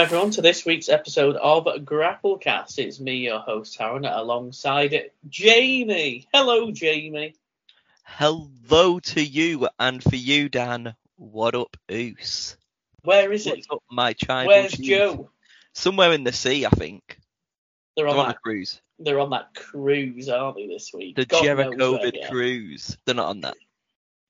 [0.00, 2.78] Welcome everyone to this week's episode of Grapplecast.
[2.78, 6.26] It's me, your host Aaron, alongside Jamie.
[6.32, 7.34] Hello, Jamie.
[8.04, 10.94] Hello to you, and for you, Dan.
[11.16, 12.56] What up, Oos?
[13.02, 13.66] Where is it?
[13.70, 14.46] Up, my child?
[14.46, 15.28] Where's Joe?
[15.74, 17.18] Somewhere in the sea, I think.
[17.94, 18.36] They're on, They're on that.
[18.36, 18.80] a cruise.
[18.98, 21.16] They're on that cruise, aren't they, this week?
[21.16, 22.30] The God knows Jericho where Vid they are.
[22.30, 22.96] cruise.
[23.04, 23.58] They're not on that.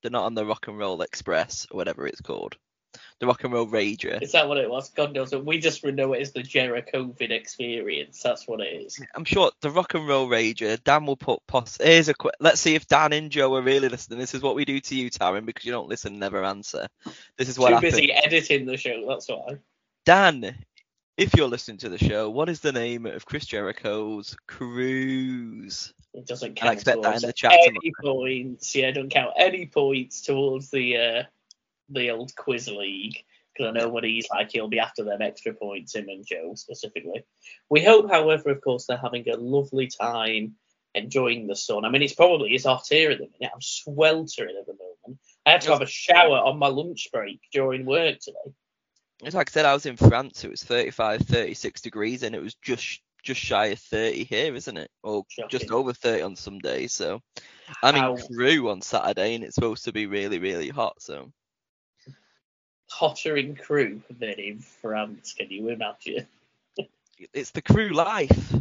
[0.03, 2.57] They're not on the Rock and Roll Express or whatever it's called.
[3.19, 4.21] The Rock and Roll Rager.
[4.23, 4.91] Is that what it was?
[4.91, 5.33] God knows.
[5.33, 8.23] We just know it as the Jericho Vid experience.
[8.23, 9.01] That's what it is.
[9.15, 10.83] I'm sure the Rock and Roll Rager.
[10.83, 11.77] Dan will put pos.
[11.81, 12.35] Here's a quick.
[12.41, 14.19] Let's see if Dan and Joe are really listening.
[14.19, 16.87] This is what we do to you, Taryn, because you don't listen, never answer.
[17.37, 17.95] This is what Too happens.
[17.95, 19.07] busy editing the show.
[19.09, 19.59] That's why.
[20.07, 20.57] Dan,
[21.17, 25.93] if you're listening to the show, what is the name of Chris Jericho's cruise?
[26.15, 27.81] It doesn't I count expect that in the chat tomorrow.
[27.83, 28.75] any points.
[28.75, 31.23] Yeah, don't count any points towards the uh,
[31.91, 33.17] the old quiz league
[33.53, 34.53] because I know what he's like.
[34.53, 37.25] He'll be after them extra points, him and Joe specifically.
[37.69, 40.55] We hope, however, of course, they're having a lovely time
[40.95, 41.85] enjoying the sun.
[41.85, 43.53] I mean, it's probably it's hot here at the minute.
[43.55, 45.21] I'm sweltering at the moment.
[45.47, 48.55] I had to have a shower on my lunch break during work today.
[49.23, 50.45] It's like I said, I was in France.
[50.45, 54.77] It was 35, 36 degrees, and it was just just shy of 30 here, isn't
[54.79, 54.91] it?
[55.03, 56.93] Or just over 30 on some days.
[56.93, 57.21] So
[57.83, 61.03] I'm How- in Crewe on Saturday, and it's supposed to be really, really hot.
[61.03, 61.31] So
[62.91, 65.35] Hotter in Crewe than in France.
[65.39, 66.27] Can you imagine?
[67.33, 68.55] it's the crew life.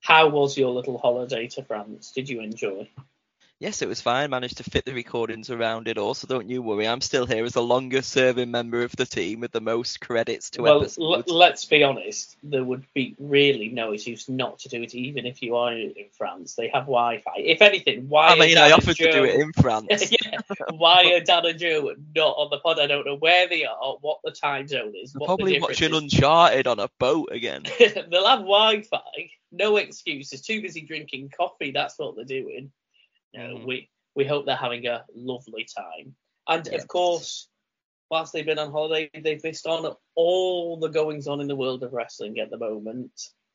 [0.00, 2.12] How was your little holiday to France?
[2.12, 2.88] Did you enjoy?
[3.62, 4.28] Yes, it was fine.
[4.30, 6.88] Managed to fit the recordings around it all, so don't you worry.
[6.88, 10.50] I'm still here as the longest serving member of the team with the most credits
[10.50, 11.30] to well, episodes.
[11.30, 12.36] l- let's be honest.
[12.42, 15.94] There would be really no excuse not to do it, even if you are in
[16.18, 16.56] France.
[16.56, 17.34] They have Wi-Fi.
[17.36, 18.30] If anything, why?
[18.30, 20.10] I are mean, Dan I and offered to do Joe- it in France.
[20.10, 20.38] yeah,
[20.70, 22.80] why are Dan and Joe not on the pod?
[22.80, 25.12] I don't know where they are, what the time zone is.
[25.12, 26.02] Probably watching is.
[26.02, 27.62] Uncharted on a boat again.
[27.78, 29.30] They'll have Wi-Fi.
[29.52, 30.40] No excuses.
[30.40, 31.70] Too busy drinking coffee.
[31.70, 32.72] That's what they're doing.
[33.34, 33.66] No, Mhm.
[33.66, 36.14] we we hope they're having a lovely time.
[36.46, 36.82] And Yes.
[36.82, 37.48] of course,
[38.10, 41.82] whilst they've been on holiday, they've missed on all the goings on in the world
[41.82, 43.12] of wrestling at the moment.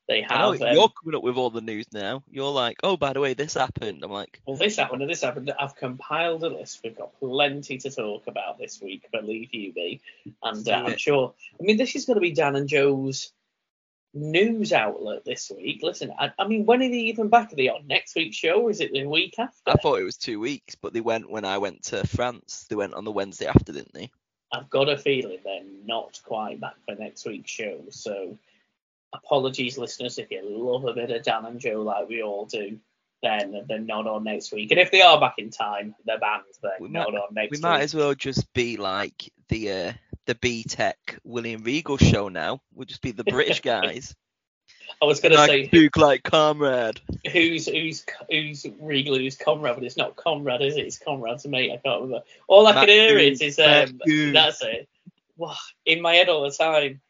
[0.08, 0.62] They I know have.
[0.62, 2.24] um, you're coming up with all the news now.
[2.30, 4.02] You're like, oh, by the way, this happened.
[4.02, 5.52] I'm like, well, this happened and this happened.
[5.60, 6.80] I've compiled a list.
[6.82, 10.00] We've got plenty to talk about this week, believe you me.
[10.42, 11.34] And uh, I'm sure.
[11.60, 13.32] I mean, this is going to be Dan and Joe's
[14.20, 15.80] news outlet this week.
[15.82, 17.52] Listen, I, I mean, when are they even back?
[17.52, 19.56] Are they on next week's show, or is it the week after?
[19.66, 22.66] I thought it was two weeks, but they went when I went to France.
[22.68, 24.10] They went on the Wednesday after, didn't they?
[24.52, 27.80] I've got a feeling they're not quite back for next week's show.
[27.90, 28.38] So,
[29.12, 32.78] apologies, listeners, if you love a bit of Dan and Joe like we all do.
[33.20, 36.44] Then they're not on next week, and if they are back in time, they're banned.
[36.62, 37.62] They're We not on next We week.
[37.64, 39.92] might as well just be like the uh,
[40.28, 42.60] the B Tech William Regal show now.
[42.74, 44.14] We'll just be the British guys.
[45.00, 47.00] I was going to like, say Duke like comrade.
[47.32, 50.86] who's who's who's Regal, who's Conrad, but it's not Conrad, is it?
[50.86, 51.72] It's Conrad's mate.
[51.72, 52.24] I can't remember.
[52.46, 54.32] All I Matt can hear Goose, is, is Matt um, Goose.
[54.34, 54.88] that's it.
[55.36, 55.56] Wow,
[55.86, 57.00] in my head all the time.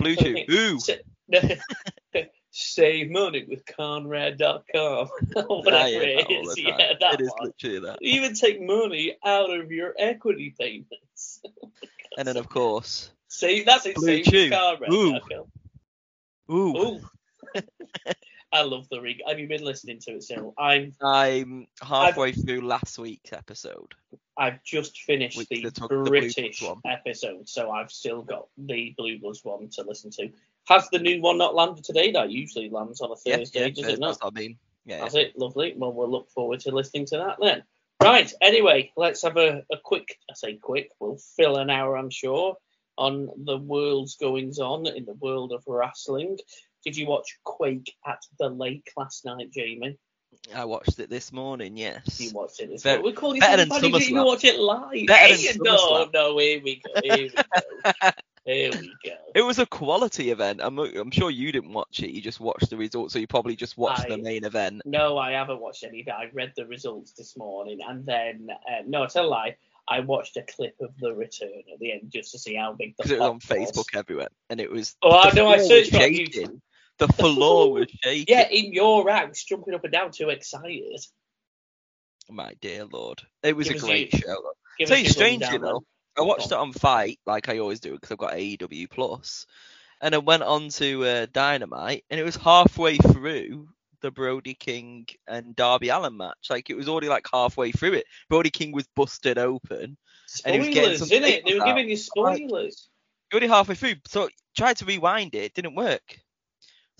[0.00, 0.50] Bluetooth.
[0.50, 2.26] Ooh.
[2.50, 5.06] Save money with Conrad.com.
[5.34, 7.98] Whatever it all Yeah, that It is literally that.
[8.02, 11.40] Even take money out of your equity payments.
[12.18, 13.96] And then of course, See, that's it.
[13.96, 14.50] Blue Chew.
[14.50, 15.44] with Conrad.com.
[16.50, 17.00] ooh, Ooh.
[18.52, 19.22] I love the rig.
[19.26, 20.52] Have you been listening to it still?
[20.58, 23.94] I'm I'm halfway through last week's episode.
[24.36, 26.80] I've just finished the the British one.
[26.86, 30.30] episode, so I've still got the Blue Bloods one to listen to.
[30.68, 32.12] Has the new one not landed today?
[32.12, 34.18] That usually lands on a Thursday, yeah, does it not?
[34.20, 34.58] what I mean.
[34.84, 35.38] Yeah, That's it.
[35.38, 35.74] Lovely.
[35.76, 37.62] Well, we'll look forward to listening to that then.
[38.02, 38.32] Right.
[38.40, 42.56] Anyway, let's have a, a quick, I say quick, we'll fill an hour, I'm sure,
[42.98, 46.38] on the world's goings on in the world of wrestling.
[46.84, 49.98] Did you watch Quake at the lake last night, Jamie?
[50.54, 51.76] I watched it this morning.
[51.76, 52.20] Yes.
[52.20, 53.04] You watched it this morning.
[53.04, 54.26] We call you better than did you even SummerSlam.
[54.26, 55.06] watch it live?
[55.06, 56.90] Better Hey, than no, no, here we go.
[57.02, 58.10] Here we go.
[58.44, 59.12] here we go.
[59.34, 60.60] It was a quality event.
[60.62, 62.10] I'm, I'm sure you didn't watch it.
[62.10, 64.82] You just watched the results, so you probably just watched I- the main event.
[64.84, 66.14] No, I haven't watched any of it.
[66.14, 69.56] I read the results this morning, and then uh, no, I tell a lie.
[69.88, 72.94] I watched a clip of the return at the end just to see how big
[72.96, 73.70] the Because it was on pop was.
[73.72, 74.94] Facebook everywhere, and it was.
[75.02, 75.48] Oh, know.
[75.48, 76.00] I searched on.
[76.02, 76.60] YouTube.
[76.98, 78.26] The floor was shaking.
[78.28, 81.00] Yeah, in your house, jumping up and down, too excited.
[82.30, 84.86] My dear lord, it was Give a great your- show.
[84.86, 85.84] Tell you strangely though.
[86.18, 89.46] I watched it on FITE like I always do because I've got AEW Plus,
[90.00, 93.68] and I went on to uh, Dynamite, and it was halfway through
[94.02, 96.48] the Brody King and Darby Allin match.
[96.50, 98.04] Like it was already like halfway through it.
[98.28, 99.96] Brody King was busted open,
[100.44, 101.44] and he was getting some it?
[101.46, 102.88] They were giving you spoilers.
[103.30, 103.94] You're already halfway through.
[104.06, 106.18] So tried to rewind it, didn't work.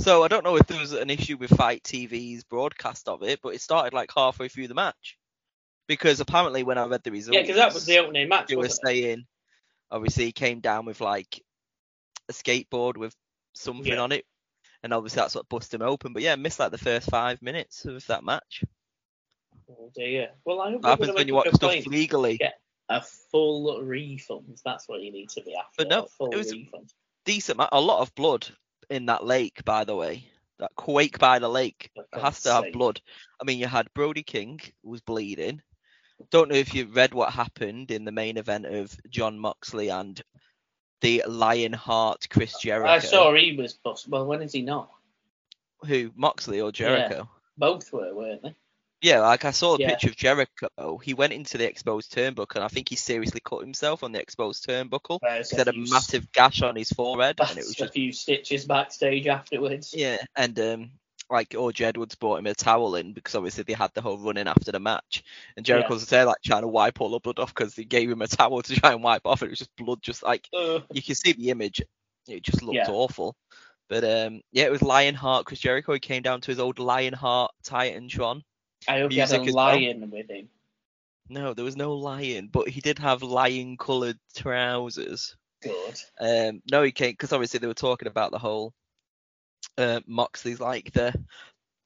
[0.01, 3.41] So I don't know if there was an issue with FITE TV's broadcast of it,
[3.43, 5.19] but it started like halfway through the match.
[5.93, 8.49] Because apparently when I read the results, Yeah, because that was the opening match.
[8.49, 8.73] they were it?
[8.85, 9.27] saying
[9.91, 11.43] obviously he came down with like
[12.29, 13.15] a skateboard with
[13.53, 13.99] something Yeah.
[14.01, 14.25] on it.
[14.83, 16.13] And obviously that's what busted him open.
[16.15, 18.65] But yeah, missed like the first five minutes of that match.
[19.69, 20.31] Oh dear.
[20.47, 22.39] Well, I hope happens when you watch stuff legally?
[22.41, 22.51] Yeah.
[22.89, 24.59] A full refund.
[24.65, 25.85] That's what you need to be after.
[25.85, 26.93] But no, it was- refund.
[27.25, 28.49] Decent a lot of blood
[28.91, 30.25] in that lake, by the way.
[30.59, 33.01] That quake by the lake has to have blood.
[33.41, 35.61] I mean, you had Brody King who was bleeding.
[36.31, 40.21] Don't know if you read what happened in the main event of Jon Moxley and
[41.01, 42.89] the Lionheart Chris Jericho.
[42.91, 44.09] I saw he was bust.
[44.09, 44.91] Well, when is he not?
[45.87, 47.29] Who Moxley or Jericho?
[47.59, 48.55] Both were, weren't they?
[49.03, 49.89] Yeah, like I saw a Yeah.
[49.91, 50.99] picture of Jericho.
[50.99, 54.21] He went into the exposed turnbuckle, and I think he seriously cut himself on the
[54.21, 55.19] exposed turnbuckle.
[55.21, 58.13] There's He had a massive gash on his forehead, and it was just a few
[58.13, 59.93] stitches backstage afterwards.
[59.93, 60.19] yeah.
[60.37, 60.91] And um,
[61.33, 64.37] like George Edwards brought him a towel in because obviously they had the whole run
[64.37, 65.25] in after the match,
[65.57, 65.77] and Yeah.
[65.77, 68.29] Jericho's there like trying to wipe all the blood off because they gave him a
[68.29, 70.85] towel to try and wipe off, and it was just blood, just like Ugh.
[70.93, 71.83] you can see the image.
[72.29, 72.91] It just looked Yeah.
[72.91, 73.35] awful.
[73.89, 75.93] But um, yeah, it was Lionheart Chris Jericho.
[75.93, 78.43] He came down to his old Lionheart Titantron.
[78.89, 79.67] I hope he had a as well.
[79.67, 80.49] lion with him.
[81.29, 85.37] No, there was no lion, but he did have lion-coloured trousers.
[85.63, 86.01] Good.
[86.21, 88.75] Um, no, he came because obviously they were talking about the whole
[89.79, 91.15] uh, Moxley's like the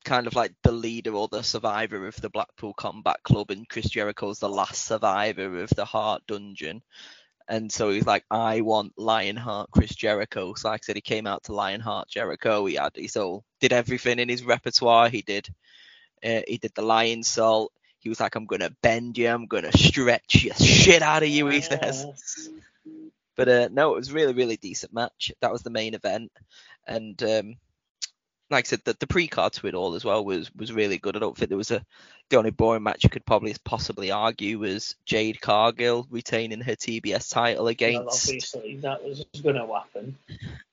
[0.05, 3.89] kind of like the leader or the survivor of the Blackpool Combat Club, and Chris
[3.91, 6.83] Jericho's the last survivor of the Heart Dungeon.
[7.49, 10.55] And so he's like, I want Lionheart Chris Jericho.
[10.55, 12.67] So like I said, he came out to Lionheart Jericho.
[12.67, 15.09] He had he so did everything in his repertoire.
[15.09, 15.49] He did
[16.25, 17.69] uh, he did the Lionsault.
[17.99, 21.47] He was like, I'm gonna bend you, I'm gonna stretch your shit out of you,
[21.49, 22.07] he says.
[23.37, 25.33] But uh, no, it was really, really decent match.
[25.41, 26.33] That was the main event,
[26.87, 27.57] and um,
[28.51, 31.17] like I said, the, the pre-card to it all as well was was really good.
[31.17, 31.85] I don't think there was a
[32.29, 37.31] the only boring match you could probably possibly argue was Jade Cargill retaining her TBS
[37.33, 40.17] title Well, against obviously, that was going to happen.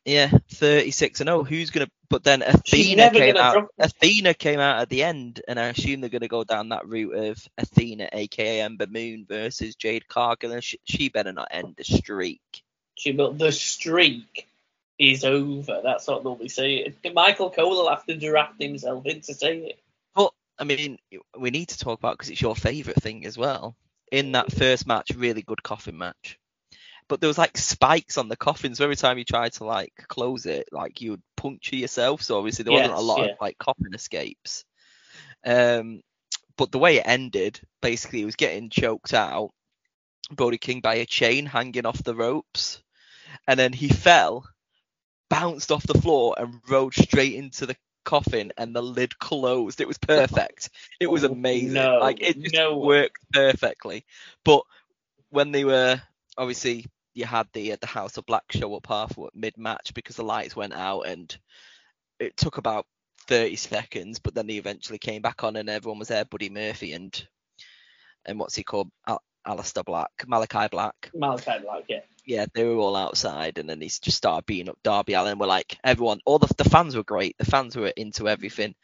[0.03, 3.67] yeah 36 and oh who's gonna but then Athena came out drop.
[3.77, 7.13] Athena came out at the end and I assume they're gonna go down that route
[7.15, 11.83] of Athena aka Ember Moon versus Jade Cargill and she, she better not end the
[11.83, 12.41] streak.
[12.95, 14.47] She, but the streak
[15.11, 15.81] is over.
[15.83, 16.93] That's what they'll be saying.
[17.13, 19.79] Michael Cole will have to draft himself in to say it.
[20.15, 20.97] But I mean,
[21.37, 23.75] we need to talk about because it's your favourite thing as well.
[24.11, 26.39] In that first match, really good coffin match.
[27.07, 28.77] But there was like spikes on the coffins.
[28.77, 32.21] so every time you tried to like close it, like you would puncture yourself.
[32.21, 33.31] So obviously there wasn't a lot yeah.
[33.31, 34.63] of like coffin escapes.
[35.45, 36.01] Um,
[36.55, 39.51] but the way it ended, basically, he was getting choked out.
[40.31, 42.81] Brody King by a chain hanging off the ropes,
[43.47, 44.45] and then he fell,
[45.33, 47.75] bounced off the floor, and rode straight into the
[48.05, 49.81] coffin, and the lid closed.
[49.81, 50.69] It was perfect.
[50.99, 51.73] It was Oh, amazing.
[51.73, 52.77] no, like it just no.
[52.77, 54.05] worked perfectly.
[54.45, 54.63] But
[55.29, 56.01] when they were
[56.37, 60.15] obviously you had the uh, the House of Black show up half mid match because
[60.15, 61.35] the lights went out and
[62.19, 62.85] it took about
[63.27, 66.25] 30 seconds, but then they eventually came back on and everyone was there.
[66.25, 67.27] Buddy Murphy and
[68.25, 68.89] and what's he called?
[69.07, 71.11] Al- Aleister Black, Malachi Black.
[71.13, 71.99] Malachi Black, yeah.
[72.25, 75.37] Yeah, they were all outside, and then he just started beating up Darby Allin.
[75.37, 77.37] We're like, everyone, all the the fans were great.
[77.37, 78.75] The fans were into everything.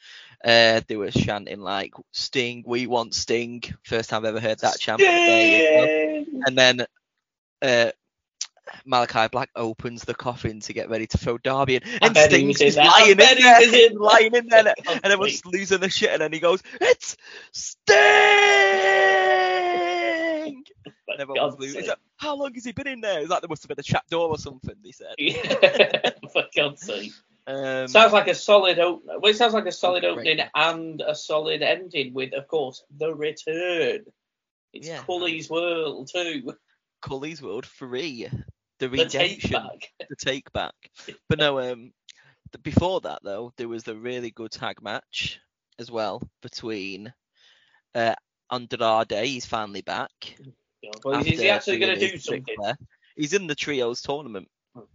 [0.43, 3.61] Uh, they were chanting like Sting, we want Sting.
[3.83, 4.99] First time I've ever heard that chant.
[4.99, 5.83] There you go.
[5.85, 6.41] Sting!
[6.45, 6.85] And then
[7.61, 7.91] uh,
[8.85, 12.77] Malachi Black opens the coffin to get ready to throw Darby in, and Sting's just
[12.77, 13.89] lying in there, was in there.
[13.99, 17.17] lying in there, and everyone's losing their shit, and then he goes, "It's
[17.51, 19.38] Sting!"
[20.83, 21.87] For And everyone was God's sake.
[21.87, 23.19] Like, How long has he been in there?
[23.21, 24.75] It's like there must have been a trap door or something.
[24.83, 25.15] They said.
[25.17, 27.11] Yeah, For God's sake.
[27.47, 29.19] Um, Sounds like a solid opener.
[29.19, 33.13] Well, it sounds like a solid opening and a solid ending with, of course, the
[33.13, 34.05] return.
[34.73, 35.01] It's Yeah.
[35.03, 36.53] Cully's World too.
[37.01, 38.27] Cully's World Free,
[38.77, 39.89] the The take redemption, back.
[40.09, 40.75] the take back.
[41.27, 41.91] But no, um,
[42.61, 45.39] before that though, there was a really good tag match
[45.79, 47.13] as well between
[47.95, 48.13] uh
[48.51, 49.11] Andrade.
[49.25, 50.11] He's finally back.
[51.03, 52.55] Well, is he actually going to do something?
[52.55, 52.77] Flair.
[53.15, 54.47] He's in the trios tournament.
[54.75, 54.87] Oh,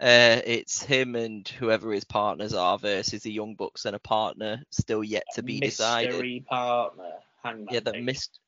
[0.00, 4.62] Uh, it's him and whoever his partners are versus the Young Bucks and a partner
[4.70, 6.10] still yet to be decided.
[6.10, 7.12] Mystery partner.
[7.42, 7.68] Hangman.
[7.70, 8.04] Yeah, that thing.
[8.04, 8.38] missed.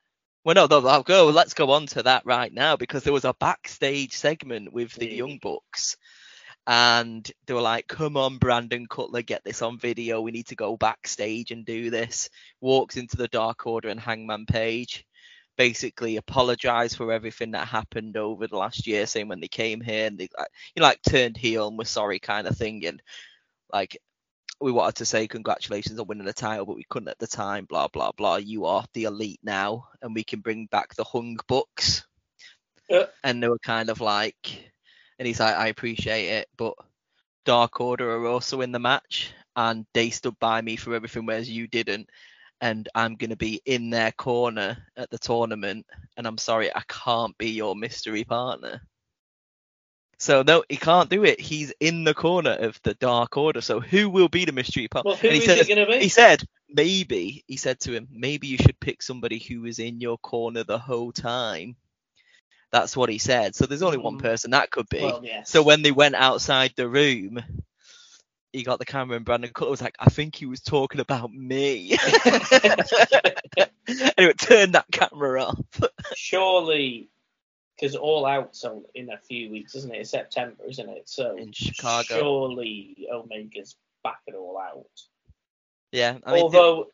[0.45, 1.27] Well, no, no, I'll go.
[1.31, 5.07] Let's go on to that right now because there was a backstage segment with the
[5.07, 5.17] Really?
[5.19, 5.97] Young Bucks,
[6.67, 10.21] and they were like, "Come on, Brandon Cutler, get this on video.
[10.21, 12.29] We need to go backstage and do this."
[12.61, 15.05] Walks into the Dark Order and Hangman Page.
[15.57, 20.07] basically apologized for everything that happened over the last year, saying when they came here
[20.07, 23.03] and they like you know, like turned heel and were sorry kind of thing, and
[23.73, 23.97] like
[24.61, 27.65] we wanted to say congratulations on winning the title, but we couldn't at the time.
[27.67, 28.37] Blah blah blah.
[28.37, 32.07] You are the elite now, and we can bring back the Hung Bucks.
[32.91, 33.07] Uh.
[33.25, 34.73] And they were kind of like,
[35.19, 36.75] and he's like, I appreciate it, but
[37.45, 41.51] Dark Order are also in the match, and they stood by me for everything, whereas
[41.51, 42.11] you didn't.
[42.61, 47.37] And I'm gonna be in their corner at the tournament, and I'm sorry, I can't
[47.39, 48.81] be your mystery partner.
[50.19, 51.41] So no, he can't do it.
[51.41, 53.61] He's in the corner of the Dark Order.
[53.61, 55.11] So who will be the mystery partner?
[55.11, 55.99] Well, who and he is says, it going to be?
[55.99, 60.01] he said maybe he said to him maybe you should pick somebody who was in
[60.01, 61.77] your corner the whole time
[62.73, 64.23] that's what he said so there's only one Mm.
[64.23, 65.49] person that could be well, yes.
[65.51, 67.41] so when they went outside the room
[68.53, 71.33] he got the camera and brandon cutler was like i think he was talking about
[71.33, 71.97] me
[74.19, 75.59] anyway turn that camera off
[76.15, 77.09] surely,
[77.77, 79.99] because All Out's on in a few weeks, isn't it?
[79.99, 81.09] It's September, isn't it?
[81.09, 82.05] So In Chicago.
[82.19, 84.87] surely Omega's back at All Out.
[85.93, 86.87] yeah i mean Although,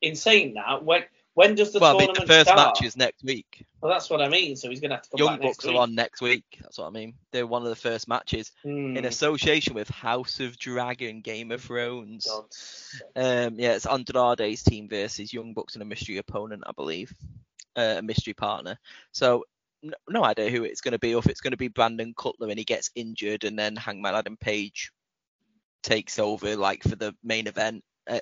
[0.00, 1.02] in saying that, when
[1.34, 2.56] when does the well, I mean, the first start?
[2.58, 3.64] match is next week.
[3.80, 4.56] Well, that's what I mean.
[4.56, 5.74] So he's going to have to come Young back next Bucks week.
[5.76, 6.44] are on next week.
[6.60, 7.14] That's what I mean.
[7.32, 11.62] They're one of the first matches Hmm, in association with House of Dragon, Game of
[11.62, 12.26] Thrones.
[13.16, 17.12] Um, yeah, it's Andrade's team versus Young Bucks and a mystery opponent, I believe,
[17.76, 18.78] uh, a mystery partner.
[19.12, 19.44] So
[19.84, 22.12] n- no idea who it's going to be, or if it's going to be Brandon
[22.16, 24.90] Cutler and he gets injured, and then Hangman Adam Page
[25.82, 28.20] takes over like for the main event uh,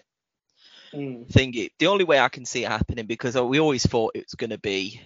[0.93, 1.25] Hmm.
[1.25, 1.71] thingy.
[1.79, 4.51] The only way I can see it happening because we always thought it was going
[4.51, 5.01] to be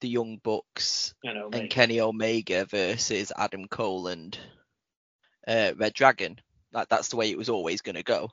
[0.00, 1.70] the Young Bucks know, and.
[1.70, 4.36] Kenny Omega versus Adam Cole and
[5.46, 6.40] uh, Red Dragon.
[6.72, 8.30] Like that's the way it was always going to go.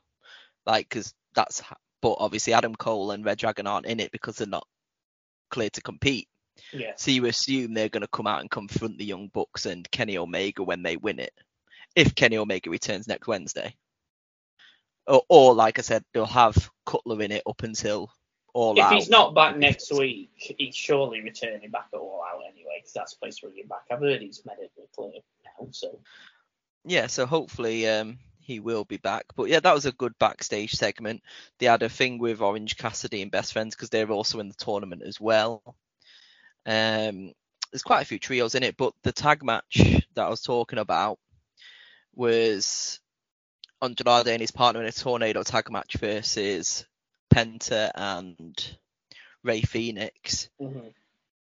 [0.66, 1.62] Like because that's
[2.02, 4.66] but obviously Adam Cole and Red Dragon aren't in it because they're not
[5.50, 6.28] clear to compete.
[6.72, 6.92] Yeah.
[6.96, 10.18] So you assume they're going to come out and confront the Young Bucks and Kenny
[10.18, 11.32] Omega when they win it.
[11.94, 13.74] If Kenny Omega returns next Wednesday.
[15.06, 18.10] Or, or like I said, they'll have Cutler in it up until
[18.54, 18.78] all out.
[18.78, 18.92] If out.
[18.94, 23.14] he's not back next week, he's surely returning back at All Out anyway, because that's
[23.14, 23.82] the place bring him back.
[23.90, 25.12] I've heard he's medically clear
[25.44, 26.00] now, so
[26.84, 29.26] yeah, so hopefully um he will be back.
[29.36, 31.22] But yeah, that was a good backstage segment.
[31.58, 34.54] They had a thing with Orange Cassidy and Best Friends because they're also in the
[34.54, 35.62] tournament as well.
[36.66, 37.32] Um,
[37.70, 40.78] there's quite a few trios in it, but the tag match that I was talking
[40.78, 41.18] about
[42.14, 42.99] was
[43.82, 46.84] Andrade and his partner in a tornado tag match versus
[47.32, 48.78] Penta and
[49.42, 50.92] Rey Fenix mhm.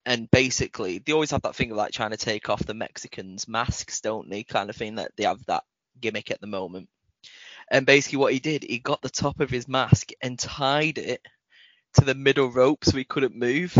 [0.06, 3.48] and basically they always have that thing of like trying to take off the Mexicans'
[3.48, 4.44] masks, don't they?
[4.44, 5.64] Kind of thing that they have that
[6.00, 6.90] gimmick at the moment.
[7.70, 11.22] And basically, what he did, he got the top of his mask and tied it
[11.96, 13.78] to the middle rope so he couldn't move,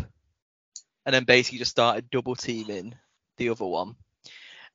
[1.06, 2.96] and then basically just started double teaming
[3.38, 3.96] the other one,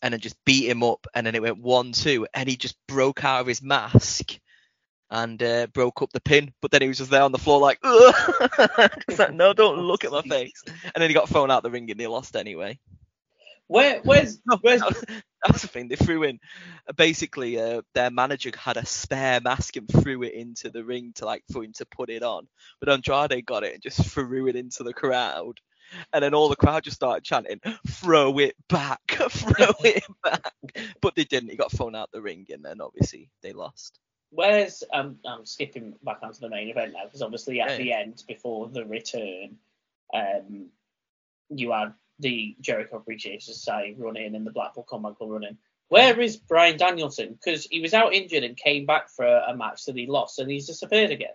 [0.05, 2.77] and then just beat him up, and then it went one two, and he just
[2.87, 4.39] broke out of his mask.
[5.11, 7.61] And uh, broke up the pin, but then he was just there on the floor
[7.61, 7.79] like,
[9.19, 10.65] like, no, don't look at my face.
[10.67, 12.81] And then he got thrown out the ring and he lost anyway.
[13.69, 15.89] Where where's where's that was, the thing.
[15.89, 16.41] They threw in
[16.97, 21.27] basically uh, their manager had a spare mask and threw it into the ring to
[21.27, 22.49] like for him to put it on.
[22.81, 25.61] But Andrade got it and just threw it into the crowd.
[26.13, 30.53] And then all the crowd just started chanting, "Throw it back, throw it back!"
[31.01, 31.51] But they didn't.
[31.51, 33.99] He got thrown out the ring, and then obviously they lost.
[34.31, 37.77] where's um I'm skipping back onto the main event now because obviously at Yeah.
[37.79, 39.59] the end before the return,
[40.13, 40.71] um
[41.51, 45.59] you had the Jericho Appreciation Society running and the Blackpool Combat Club running.
[45.89, 47.33] Where is Bryan Danielson?
[47.35, 50.51] Because he was out injured and came back for a match that he lost and
[50.51, 51.35] he's disappeared again.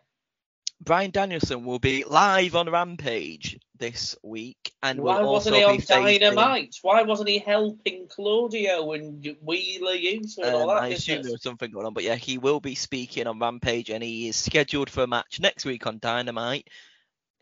[0.82, 5.64] Bryan Danielson will be live on Rampage this week, and will Why also wasn't he
[5.64, 6.76] on facing- Dynamite?
[6.82, 11.34] Why wasn't he helping Claudio and Wheeler Yuta and all Um, that I assume there
[11.34, 14.38] was something going on, but yeah, he will be speaking on Rampage, and he is
[14.38, 16.70] scheduled for a match next week on Dynamite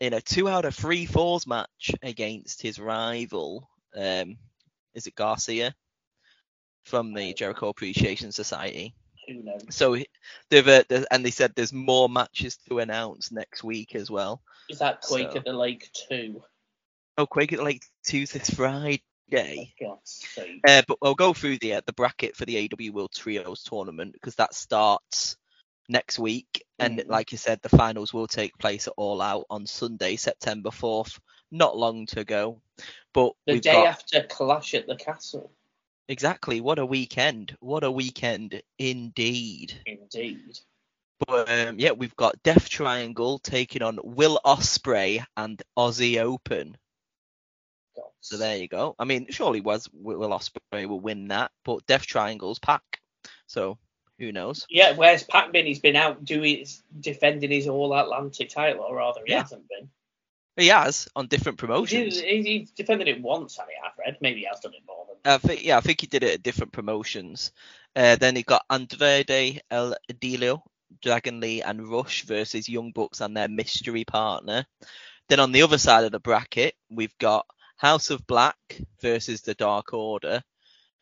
[0.00, 3.68] in a two out of three falls match against his rival.
[3.94, 4.36] Um,
[4.94, 5.74] is it Garcia
[6.84, 8.94] from the Jericho Appreciation Society?
[9.28, 9.62] Who knows?
[9.70, 9.96] So
[10.50, 14.42] they've uh, and they said there's more matches to announce next week as well.
[14.68, 16.42] Is that Quake So- at the Lake 2?
[17.18, 19.02] Oh, Quake at the Lake Tues this Friday.
[20.04, 20.60] Sake.
[20.66, 24.14] Uh, but we'll go through the uh, the bracket for the AW World Trios tournament
[24.14, 25.36] because that starts
[25.90, 27.08] next week, and Mhm.
[27.08, 31.18] like you said, the finals will take place at All Out on Sunday, September fourth.
[31.50, 32.60] Not long to go,
[33.12, 35.50] but The day got after Clash at the Castle.
[36.08, 37.54] Exactly what a weekend!
[37.60, 39.74] What a weekend indeed!
[39.84, 40.58] Indeed.
[41.26, 46.76] But um, yeah, we've got Death Triangle taking on Will Ospreay and Aussie Open.
[48.20, 48.94] So there you go.
[48.98, 52.82] I mean, surely was Will Ospreay will win that, but Death Triangle's Pac.
[53.46, 53.78] So
[54.18, 54.66] who knows?
[54.70, 55.66] Yeah, where's Pac been?
[55.66, 56.64] He's been out doing
[57.00, 59.42] defending his All Atlantic title, or rather, he Yeah.
[59.42, 59.90] hasn't been.
[60.58, 62.20] He has on different promotions.
[62.20, 64.18] he's, he's defended it once, I have read.
[64.20, 66.34] Maybe he has done it more than I think yeah, I think he did it
[66.34, 67.52] at different promotions.
[67.94, 70.62] Uh, then he got Andrade El Idolo,
[71.00, 74.66] Dragon Lee, and Rush versus Young Bucks and their mystery partner.
[75.28, 77.46] Then on the other side of the bracket, we've got
[77.76, 78.56] House of Black
[79.00, 80.42] versus the Dark Order,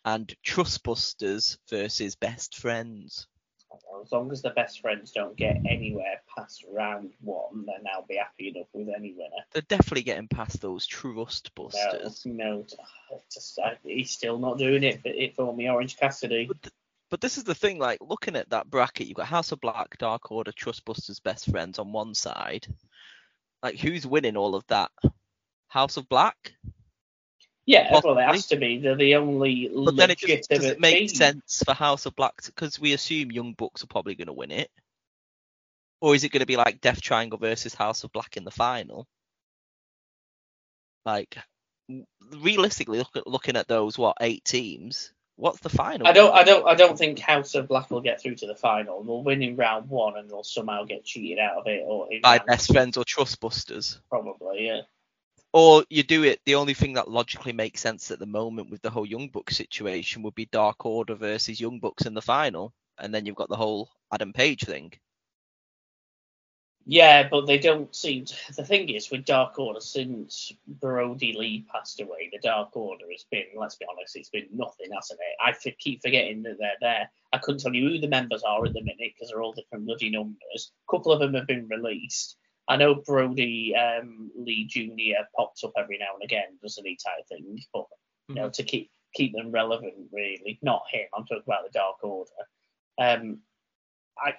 [0.05, 3.27] and Trustbusters versus Best Friends.
[4.03, 8.17] As long as the best friends don't get anywhere past round one, then I'll be
[8.17, 9.45] happy enough with any winner.
[9.53, 12.25] They're definitely getting past those Trustbusters.
[12.27, 12.67] No, no,
[13.33, 16.49] just, I, he's still not doing it for, it for me, Orange Cassidy.
[17.09, 19.97] But this is the thing, like looking at that bracket, you've got House of Black,
[19.99, 22.67] Dark Order, Trustbusters, Best Friends on one side.
[23.63, 24.91] Like who's winning all of that?
[25.69, 26.53] House of Black?
[27.67, 28.23] Yeah, well, it Possibly.
[28.23, 28.79] has to be.
[28.79, 31.09] They're the only But then it just does it make team.
[31.09, 34.53] sense for House of Black because we assume Young Bucks are probably going to win
[34.53, 34.71] it,
[36.01, 38.53] or is it going to be like Death Triangle versus House of Black in the
[38.53, 39.07] final?
[41.05, 41.37] Like
[42.33, 46.07] realistically, look at, looking at those what eight teams, what's the final?
[46.07, 48.55] I don't, I don't, I don't think House of Black will get through to the
[48.55, 49.03] final.
[49.03, 52.39] They'll win in round one, and they'll somehow get cheated out of it, or by
[52.39, 53.99] Best Friends or Trustbusters.
[54.09, 54.67] probably.
[54.67, 54.83] Yeah.
[55.57, 56.43] Or you do it.
[56.45, 59.57] The only thing that logically makes sense at the moment with the whole Young Bucks
[59.57, 63.49] situation would be Dark Order versus Young Bucks in the final, and then you've got
[63.49, 64.93] the whole Adam Page thing.
[66.85, 68.27] Yeah, but they don't seem.
[68.27, 73.07] To, the thing is, with Dark Order, since Brodie Lee passed away, the Dark Order
[73.11, 75.43] has been, let's be honest, it's been nothing, hasn't it?
[75.43, 77.11] I f- keep forgetting that they're there.
[77.33, 79.87] I couldn't tell you who the members are at the minute because they're all different
[79.87, 80.73] bloody numbers.
[80.87, 82.37] A couple of them have been released.
[82.69, 85.25] I know Brodie um, Lee Jr.
[85.37, 87.87] pops up every now and again, doesn't he, type thing, but
[88.29, 90.59] you know, to keep keep them relevant, really.
[90.63, 91.07] Not him.
[91.17, 92.31] I'm talking about the Dark Order.
[92.99, 93.39] Um,
[94.19, 94.35] I,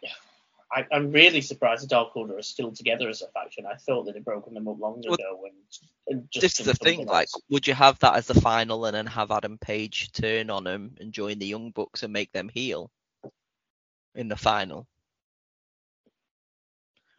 [0.72, 3.66] I I'm really surprised the Dark Order are still together as a faction.
[3.66, 5.56] I thought they'd have broken them up long Well, ago and,
[6.08, 7.00] and just this is the thing.
[7.00, 10.50] something Like, would you have that as the final and then have Adam Page turn
[10.50, 12.92] on him and join the Young Bucks and make them heel
[14.16, 14.86] in the final?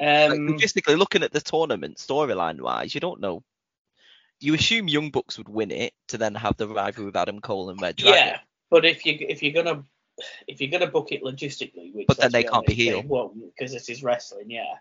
[0.00, 3.42] Like, um, logistically, looking at the tournament storyline wise, you don't know.
[4.40, 7.70] You assume Young Bucks would win it to then have the rivalry with Adam Cole
[7.70, 8.16] and Red Dragon.
[8.16, 8.38] yeah,
[8.70, 9.82] but if you if you're gonna
[10.46, 13.02] if you're gonna book it logistically, which But then they can't be honest, they heel.
[13.02, 14.50] won't because this is wrestling.
[14.50, 14.74] Yeah,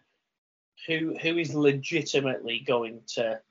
[0.85, 3.41] who who is legitimately going to,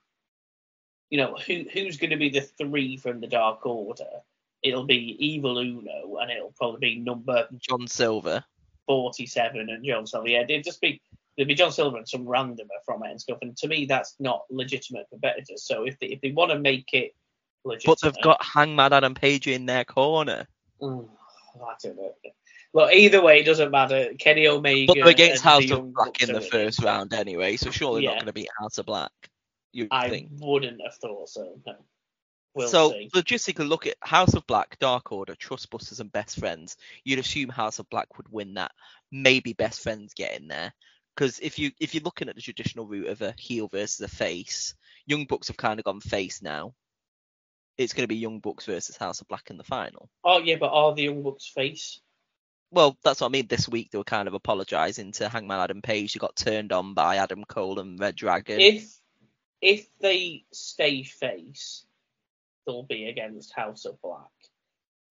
[1.09, 4.21] you know, who who's going to be the three from the Dark Order?
[4.63, 8.43] It'll be Evil Uno, and it'll probably be number John Silver.
[8.87, 10.29] 47 and John Silver.
[10.29, 11.01] Yeah, it'd just be
[11.37, 13.37] there'd be John Silver and some randomer from it and stuff.
[13.41, 15.63] And to me, that's not legitimate competitors.
[15.63, 17.15] So if they if they want to make it
[17.63, 20.47] legitimate, But they've got Hangman Adam Page in their corner.
[20.81, 21.07] Mm,
[21.63, 22.13] I don't know.
[22.73, 24.09] Look, either way, it doesn't matter.
[24.19, 24.87] Kenny Omega.
[24.87, 28.25] But they're against House of Black in the first round anyway, so surely not going
[28.25, 29.11] to be House of Black.
[29.71, 30.29] You I think?
[30.39, 31.59] wouldn't have thought so.
[31.65, 31.73] No.
[32.53, 33.09] We'll so see.
[33.13, 36.75] logistically, look at House of Black, Dark Order, Trustbusters, and Best Friends.
[37.03, 38.71] You'd assume House of Black would win that.
[39.11, 40.73] Maybe Best Friends get in there
[41.17, 44.07] because if you if you're looking at the traditional route of a heel versus a
[44.07, 44.75] face,
[45.07, 46.73] Young Bucks have kind of gone face now.
[47.77, 50.09] It's going to be Young Bucks versus House of Black in the final.
[50.23, 51.99] Oh yeah, but are the Young Bucks face?
[52.69, 53.47] Well, that's what I mean.
[53.47, 56.93] This week they were kind of apologising to Hangman Adam Page, who got turned on
[56.93, 58.59] by Adam Cole and Red Dragon.
[58.59, 58.93] If
[59.59, 61.83] if they stay face,
[62.67, 64.29] they'll be against House of Black.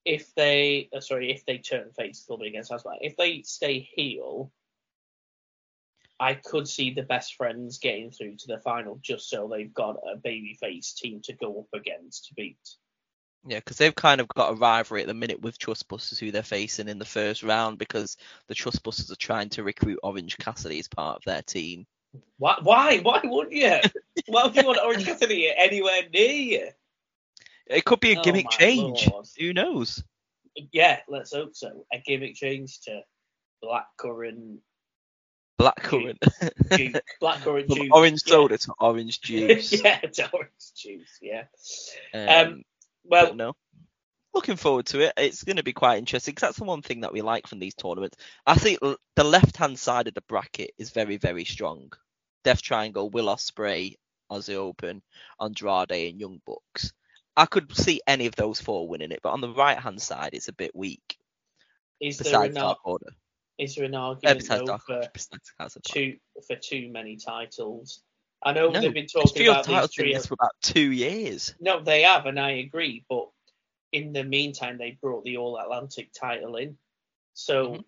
[0.05, 2.99] If they, uh, sorry, if they turn face, they'll be against House of Black.
[3.01, 4.53] If they stay heel,
[6.19, 9.97] I could see the best friends getting through to the final just so they've got
[9.97, 12.57] a babyface team to go up against to beat.
[13.47, 16.43] Yeah, because they've kind of got a rivalry at the minute with Trustbusters, who they're
[16.43, 18.17] facing in the first round, because
[18.49, 21.87] the Trustbusters are trying to recruit Orange Cassidy as part of their team.
[22.39, 22.57] Why?
[22.63, 22.99] Why?
[22.99, 23.79] Why would you?
[24.27, 26.69] Why would you want Orange Cassidy anywhere near you?
[27.67, 29.07] It could be a Oh gimmick my change.
[29.07, 29.27] lord.
[29.39, 30.03] Who knows?
[30.73, 31.85] Yeah, let's hope so.
[31.93, 33.03] A gimmick change to
[33.63, 34.59] blackcurrant
[35.59, 36.19] Blackcurrant.
[36.77, 36.97] juice.
[37.21, 37.91] Blackcurrant juice.
[37.93, 38.33] orange yeah.
[38.33, 39.73] soda to orange juice.
[39.85, 41.19] yeah, to orange juice.
[41.23, 41.45] Yeah.
[42.15, 42.63] Um,
[43.05, 43.55] Well, no.
[44.35, 45.15] Looking forward to it.
[45.17, 47.59] It's going to be quite interesting because that's the one thing that we like from
[47.59, 48.19] these tournaments.
[48.47, 51.91] I think the left hand side of the bracket is very, very strong.
[52.45, 53.95] Death Triangle, Will Ospreay,
[54.31, 55.03] Aussie Open,
[55.41, 56.93] Andrade, and Young Bucks.
[57.37, 60.31] I could see any of those four winning it, but on the right hand side,
[60.33, 61.17] it's a bit weak.
[62.01, 62.79] is there Besides enough?
[63.59, 65.95] Is there an argument though, for Horse, besides House of Black.
[65.95, 66.17] too
[66.47, 68.03] for too many titles?
[68.43, 70.19] I know No, they've been talking about these titles been trio.
[70.19, 71.55] this for about two years.
[71.61, 73.05] No, they have, and I agree.
[73.09, 73.29] But
[73.93, 76.77] in the meantime, they brought the All Atlantic title in.
[77.35, 77.85] So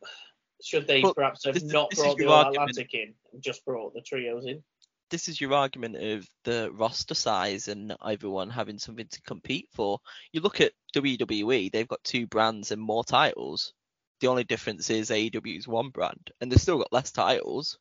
[0.63, 1.67] should they But perhaps have Mm-hmm.
[1.67, 2.71] this not this brought the All argument.
[2.71, 4.63] Atlantic in and just brought the trios in?
[5.11, 10.01] This is your argument of the roster size and everyone having something to compete for.
[10.33, 13.73] You look at WWE; they've got two brands and more titles.
[14.21, 17.79] The only difference is AEW's one brand, and they've still got less titles.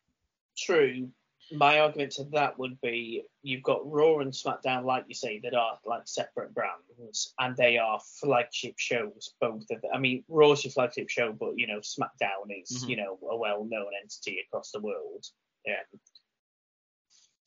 [0.56, 1.10] True.
[1.50, 5.54] My argument to that would be you've got Raw and SmackDown, like you say, that
[5.54, 9.34] are like separate brands, and they are flagship shows.
[9.40, 9.90] Both of them.
[9.94, 12.88] I mean, Raw's your flagship show, but you know, SmackDown is Mhm.
[12.90, 15.26] you know a well-known entity across the world.
[15.64, 15.82] Yeah.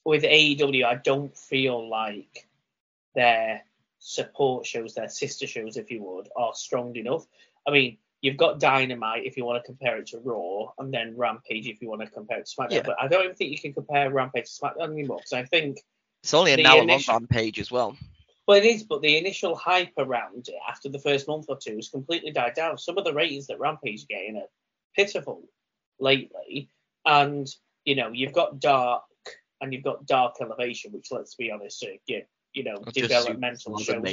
[0.04, 2.50] With AEW, I don't feel like
[3.14, 3.64] their
[4.00, 7.28] support shows, their sister shows, if you would, are strong enough.
[7.68, 11.16] I mean, you've got Dynamite if you want to compare it to Raw, and then
[11.18, 12.72] Rampage if you want to compare it to SmackDown.
[12.72, 12.82] Yeah.
[12.86, 15.80] But I don't even think you can compare Rampage to SmackDown anymore because I think,
[16.24, 17.98] It's only an hour long rampage as well.
[18.48, 21.76] well, it is, but the initial hype around it after the first month or two
[21.76, 22.78] has completely died down.
[22.78, 24.50] Some of the ratings that Rampage getting are
[24.96, 25.44] pitiful
[26.00, 26.70] lately,
[27.06, 27.48] and
[27.86, 29.04] you know you've got Dark
[29.62, 34.04] and you've got Dark Elevation, which let's be honest, are, you, you know, developmental shows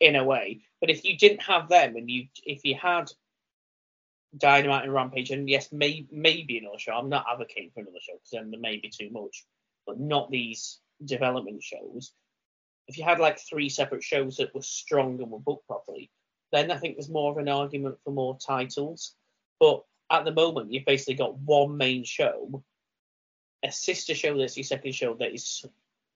[0.00, 0.62] in, a- way.
[0.80, 3.10] But if you didn't have them, and you if you had
[4.36, 6.92] Dynamite and Rampage, and yes, may, maybe another show.
[6.92, 9.44] I'm not advocating for another show because then there may be too much,
[9.86, 12.12] but not these development shows.
[12.88, 16.10] If you had like three separate shows that were strong and were booked properly,
[16.52, 19.14] then I think there's more of an argument for more titles.
[19.58, 22.62] But at the moment, you've basically got one main show,
[23.64, 25.64] a sister show that's your second show that is,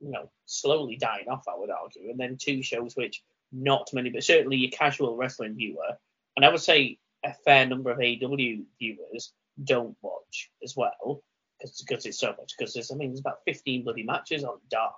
[0.01, 4.11] you know, slowly dying off, I would argue, and then two shows which not many,
[4.11, 5.99] but certainly your casual wrestling viewer,
[6.37, 9.33] and I would say a fair number of AEW viewers
[9.63, 11.23] don't watch as well
[11.61, 12.55] because it's so much.
[12.57, 14.95] Because there's, I mean, there's about 15 bloody matches on Dark.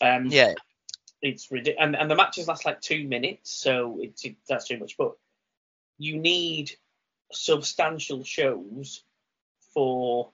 [0.00, 0.54] Um, Yeah,
[1.22, 4.78] it's ridiculous, and, and the matches last like two minutes, so it's it, that's too
[4.78, 4.96] much.
[4.96, 5.12] But
[5.98, 6.72] you need
[7.32, 9.04] substantial shows
[9.74, 10.30] for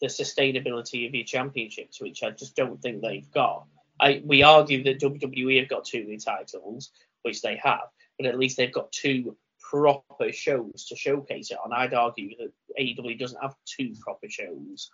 [0.00, 3.66] the sustainability of your championships, which I just don't think they've got.
[4.00, 6.90] I we argue that WWE have got two new titles,
[7.22, 11.72] which they have, but at least they've got two proper shows to showcase it on.
[11.72, 14.90] I'd argue that AEW doesn't have two proper shows.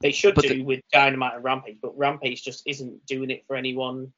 [0.00, 3.44] They should But do the- with Dynamite and Rampage, but Rampage just isn't doing it
[3.46, 4.12] for anyone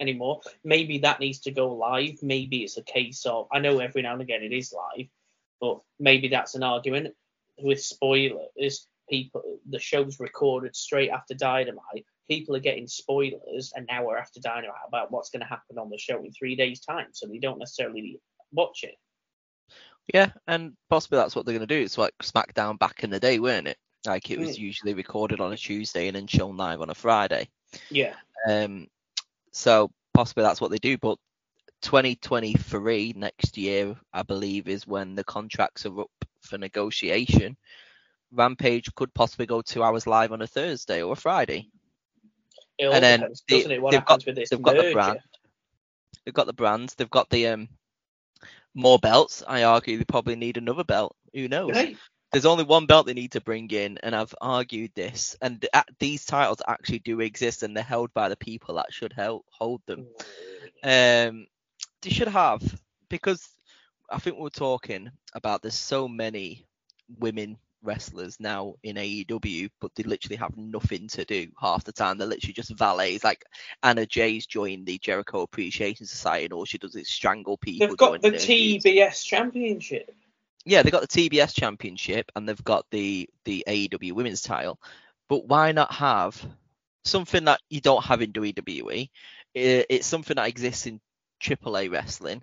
[0.00, 0.40] anymore.
[0.64, 2.22] Maybe that needs to go live.
[2.22, 5.08] Maybe it's a case of I know every now and again it is live,
[5.60, 7.14] but maybe that's an argument
[7.58, 8.86] with spoilers.
[9.08, 12.04] People, the show's recorded straight after Dynamite.
[12.28, 15.98] People are getting spoilers an hour after Dynamite about what's going to happen on the
[15.98, 18.20] show in three days' time, so they don't necessarily
[18.52, 18.96] watch it.
[20.12, 21.80] yeah, and possibly that's what they're gonna do.
[21.80, 23.78] It's like SmackDown back in the day, weren't it?
[24.06, 27.48] Like it was usually recorded on a Tuesday and then shown live on a Friday.
[27.90, 28.14] Yeah,
[28.48, 28.86] Um,
[29.52, 30.96] so possibly that's what they do.
[30.96, 31.18] But
[31.82, 36.10] 2023 next year, I believe, is when the contracts are up
[36.40, 37.56] for negotiation.
[38.32, 41.68] Rampage could possibly go two hours live on a Thursday or a Friday.
[42.78, 45.20] It And then they, doesn't it, they've got- with this they've got the brand.
[46.24, 46.94] They've got the brands.
[46.94, 47.68] They've got the um
[48.74, 49.42] more belts.
[49.46, 51.16] I argue they probably need another belt.
[51.32, 51.70] Who knows?
[51.74, 51.96] Right.
[52.32, 55.36] There's only one belt they need to bring in, and I've argued this.
[55.40, 59.12] And th- these titles actually do exist, and they're held by the people that should
[59.12, 60.06] held, hold them.
[60.82, 61.46] Um,
[62.02, 62.62] they should have
[63.08, 63.48] because
[64.10, 66.66] I think we we're talking about there's so many
[67.18, 72.18] women wrestlers now in AEW, but they literally have nothing to do half the time.
[72.18, 73.24] They're literally just valets.
[73.24, 73.44] Like
[73.82, 77.86] Anna Jay's joined the Jericho Appreciation Society, and all she does is strangle people.
[77.86, 78.82] They've got the interviews.
[78.84, 80.14] TBS Championship.
[80.64, 84.80] Yeah, they've got the TBS Championship and they've got the the AEW Women's Title.
[85.28, 86.44] But why not have
[87.04, 89.08] something that you don't have in WWE?
[89.54, 91.00] It's something that exists in
[91.40, 92.42] AAA wrestling.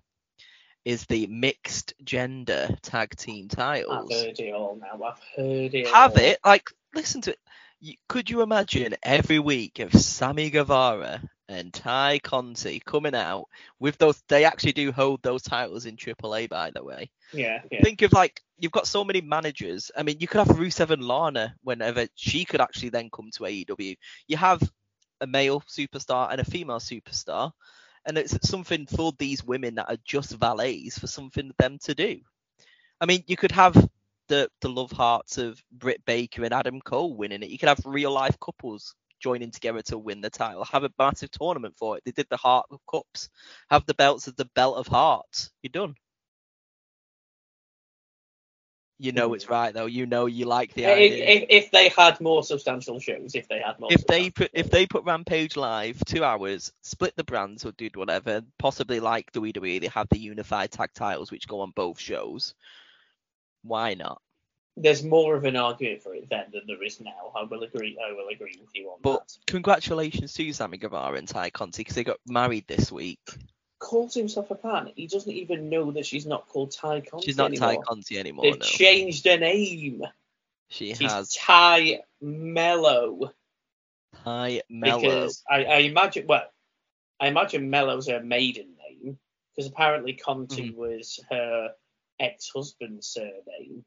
[0.85, 4.09] Is the mixed gender tag team titles.
[4.11, 5.01] I've heard it all now.
[5.05, 5.87] I've heard it.
[5.87, 6.23] Have all.
[6.23, 6.39] it?
[6.43, 7.39] Like, listen to it.
[7.79, 13.45] You, could you imagine every week of Sammy Guevara and Ty Conti coming out
[13.79, 14.21] with those?
[14.27, 17.09] They actually do hold those titles in AAA, by the way.
[17.33, 17.81] Yeah, yeah.
[17.81, 19.91] Think of like you've got so many managers.
[19.97, 23.43] I mean, you could have Rusev and Lana whenever she could actually then come to
[23.43, 23.97] AEW.
[24.27, 24.61] You have
[25.19, 27.51] a male superstar and a female superstar,
[28.05, 31.95] and it's something for these women that are just valets for something for them to
[31.95, 32.19] do.
[33.01, 33.75] I mean, you could have
[34.29, 37.49] the the love hearts of Britt Baker and Adam Cole winning it.
[37.49, 40.65] You could have real life couples joining together to win the title.
[40.65, 42.03] Have a massive tournament for it.
[42.05, 43.29] They did the Heart of Cups.
[43.69, 45.51] Have the belts of the Belt of Hearts.
[45.61, 45.95] You're done.
[48.99, 49.85] You know it's right though.
[49.87, 51.25] You know you like the If, idea.
[51.25, 53.89] if, if they had more substantial shows, if they had more.
[53.91, 57.89] if they put if they put Rampage live two hours, split the brands or do
[57.95, 62.53] whatever, possibly like WWE, they have the unified tag titles which go on both shows.
[63.63, 64.21] Why not?
[64.75, 67.31] there's more of an argument for it then than there is now.
[67.35, 67.97] I will agree.
[68.03, 69.37] I will agree with you on But that.
[69.45, 73.19] congratulations to Sammy Guevara and Ty Conti because they got married this week.
[73.83, 74.91] Calls himself a fan.
[74.95, 77.77] He doesn't even know that she's not called Ty Conti She's not Ty.
[77.77, 78.45] Conti anymore.
[78.45, 80.03] They've No, changed her name.
[80.69, 83.33] she She's has Ty Melo.
[84.23, 85.01] Ty Melo.
[85.01, 86.45] Because I, I imagine, well,
[87.19, 89.19] I imagine Melo's her maiden name
[89.55, 90.79] because apparently Conti Mm-hmm.
[90.79, 91.71] was her
[92.19, 93.83] ex-husband's surname.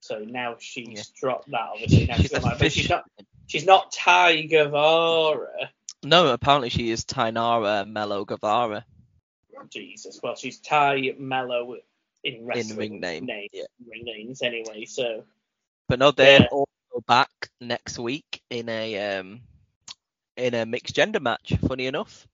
[0.00, 1.02] So now she's Yeah.
[1.20, 1.68] dropped that.
[1.74, 3.04] Obviously, now she's, She's like, but she's not.
[3.46, 5.70] She's not Ty Guevara.
[6.02, 8.84] No, apparently she is Tainara Melo Guevara.
[9.68, 10.20] Jesus.
[10.22, 11.76] Well, she's Ty Melo
[12.24, 13.64] in wrestling ring name, names, yeah.
[13.88, 14.84] ring names anyway.
[14.84, 15.24] So
[15.88, 16.46] But no, they're Yeah.
[16.50, 16.66] also
[17.06, 19.40] back next week in a um
[20.36, 21.52] in a mixed gender match.
[21.66, 22.26] Funny enough,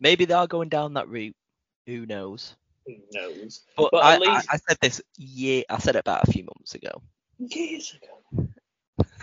[0.00, 1.36] maybe they are going down that route.
[1.86, 2.54] Who knows?
[2.86, 3.62] who knows?
[3.76, 5.64] But, But I, at least- I, I said this year.
[5.68, 7.02] I said it about a few months ago.
[7.38, 8.48] Years ago.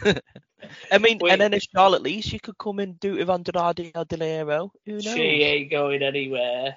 [0.92, 1.32] I mean, Wait.
[1.32, 4.46] and then if Charlotte leaves, she could come and do it with Andrade or Del
[4.46, 4.72] Rio.
[4.86, 5.04] Who knows?
[5.04, 6.76] She ain't going anywhere.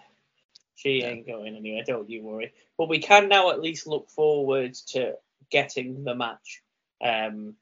[0.77, 1.83] She ain't going anywhere.
[1.85, 2.53] Don't you worry.
[2.77, 5.14] But we can now at least look forward to
[5.51, 6.62] getting the match
[7.05, 7.55] um,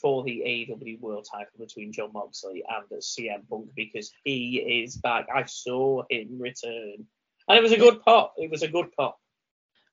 [0.00, 4.96] for the AEW World Title between Jon Moxley and the CM Punk because he is
[4.96, 5.28] back.
[5.34, 7.06] I saw him return,
[7.48, 8.34] and it was a good pop.
[8.36, 9.20] It was a good pop.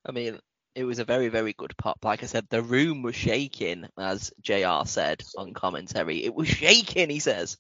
[0.06, 0.40] I mean,
[0.76, 2.04] it was a very, very good pop.
[2.04, 6.24] Like I said, the room was shaking, as JR said on commentary.
[6.24, 7.58] It was shaking, he says.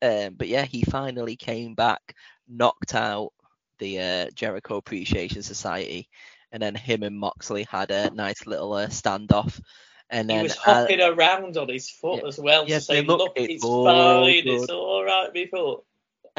[0.00, 2.14] Um, but yeah, he finally came back,
[2.48, 3.32] knocked out
[3.78, 6.08] the uh, Jericho Appreciation Society,
[6.52, 9.60] and then him and Moxley had a nice little uh, standoff.
[10.10, 12.28] And He then was uh, hopping around on his foot yeah.
[12.28, 14.42] as well Yeah, to say, look- "Look, it's fine.
[14.46, 15.84] It's all right, me foot."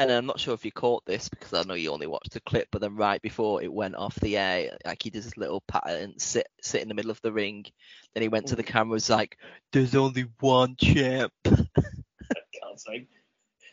[0.00, 2.40] And I'm not sure if you caught this because I know you only watched the
[2.40, 5.60] clip, but then right before it went off the air, like he did this little
[5.68, 7.66] pattern, sit sit in the middle of the ring.
[8.14, 9.36] Then he went to the camera, was like,
[9.72, 13.08] "There's only one champ." God's sake.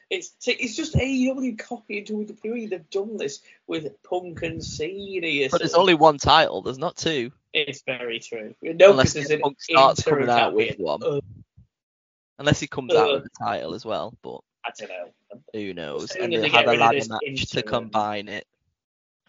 [0.10, 2.70] It's it's just AEW copying WWE.
[2.70, 5.48] They've done this with Punk and Cena.
[5.50, 6.62] But there's only one title.
[6.62, 8.54] There's not two, It's very true.
[8.62, 11.04] No, unless there's Punk starts coming out with one.
[11.04, 11.22] Uh,
[12.40, 13.14] Unless he comes out Uh.
[13.16, 15.42] with the title as well, but I don't know.
[15.54, 16.12] who knows?
[16.16, 18.46] And they they had a ladder match to combine it.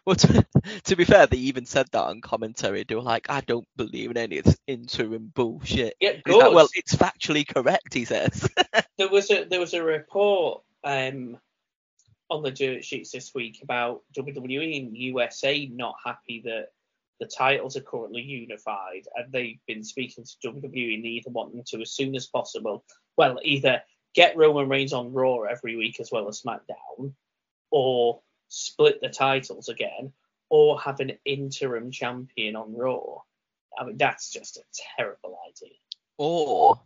[0.09, 0.47] Well, to,
[0.85, 2.83] to be fair, they even said that on commentary.
[2.83, 6.71] They were like, "I don't believe in any of this interim bullshit." Yeah, like, well,
[6.75, 8.49] it's factually correct, he says.
[8.97, 11.37] there was a there was a report um
[12.31, 16.69] on the dirt sheets this week about WWE and USA not happy that
[17.21, 21.65] the titles are currently unified and they've been speaking to WWE and either want them
[21.67, 22.85] to as soon as possible.
[23.17, 23.83] Well, either
[24.19, 27.13] get Roman Reigns on Raw every week as well as SmackDown,
[27.71, 30.13] or split the titles again,
[30.49, 33.21] or have an interim champion on Raw.
[33.79, 34.63] I mean, that's just a
[34.97, 35.77] terrible idea.
[36.17, 36.81] Or,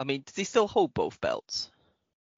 [0.00, 1.70] I mean, does he still hold both belts?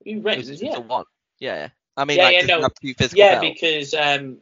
[0.04, 0.78] You Or is Reigns, it just yeah.
[0.78, 1.04] one?
[1.38, 1.68] Yeah.
[1.96, 2.60] I mean, Yeah, like, yeah, no.
[2.60, 3.54] have two physical Yeah, belts?
[3.54, 4.38] because um,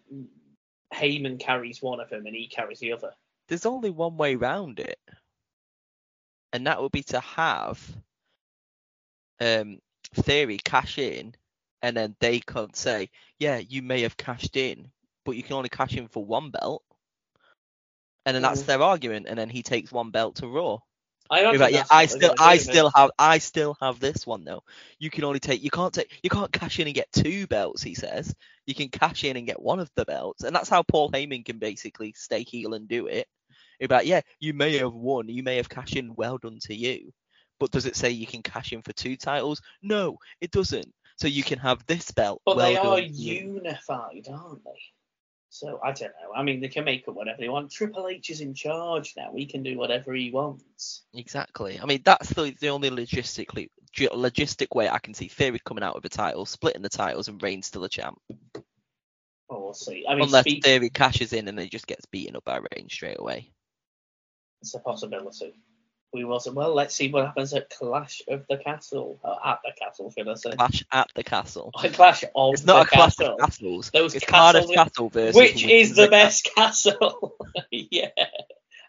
[0.93, 3.13] Heyman carries one of them and he carries the other.
[3.47, 4.99] There's only one way round it,
[6.53, 7.79] and that would be to have
[9.41, 9.79] um
[10.15, 11.35] Theory cash in,
[11.83, 14.91] and then they can't say, "Yeah, you may have cashed in,
[15.25, 16.83] but you can only cash in for one belt."
[18.25, 18.67] And then that's Mm.
[18.67, 20.79] their argument, and then he takes one belt to Raw.
[21.31, 24.63] I don't like, yeah, I still, I still have, I still have this one though.
[24.99, 27.83] You can only take, you can't take, you can't cash in and get two belts.
[27.83, 28.35] He says
[28.67, 31.45] you can cash in and get one of the belts, and that's how Paul Heyman
[31.45, 33.27] can basically stay heel and do it.
[33.81, 36.75] About like, yeah, you may have won, you may have cashed in, well done to
[36.75, 37.13] you,
[37.59, 39.61] but does it say you can cash in for two titles?
[39.83, 40.93] No, it doesn't.
[41.17, 42.43] So you can have this belt.
[42.45, 44.81] But well they are unified, aren't they?
[45.49, 46.35] So I don't know.
[46.35, 47.71] I mean, they can make up whatever they want.
[47.71, 49.33] Triple H is in charge now.
[49.35, 51.05] He can do whatever he wants.
[51.15, 51.81] Exactly.
[51.81, 55.95] I mean, that's the the only logistically logistic way I can see Theory coming out
[55.95, 58.19] with a title, splitting the titles, and Reigns still a champ.
[59.49, 60.05] Well, we'll see.
[60.07, 62.93] I mean, Unless speak, Theory cashes in and he just gets beaten up by Reigns
[62.93, 63.53] straight away.
[64.61, 65.55] it's a possibility.
[66.13, 66.51] We see.
[66.51, 69.19] Well, let's see what happens at Clash of the Castle.
[69.45, 70.53] At the Castle, should I say?
[70.53, 71.71] Clash at the castle.
[71.83, 73.35] A Clash of It's not the a clash Castle.
[73.35, 73.91] of castles.
[73.93, 77.37] Those it's Cardiff castles- Castle versus Which is the best castle?
[77.71, 78.09] yeah,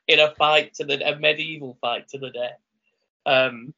[0.07, 2.59] in a fight to the a medieval fight to the death.
[3.25, 3.73] Um,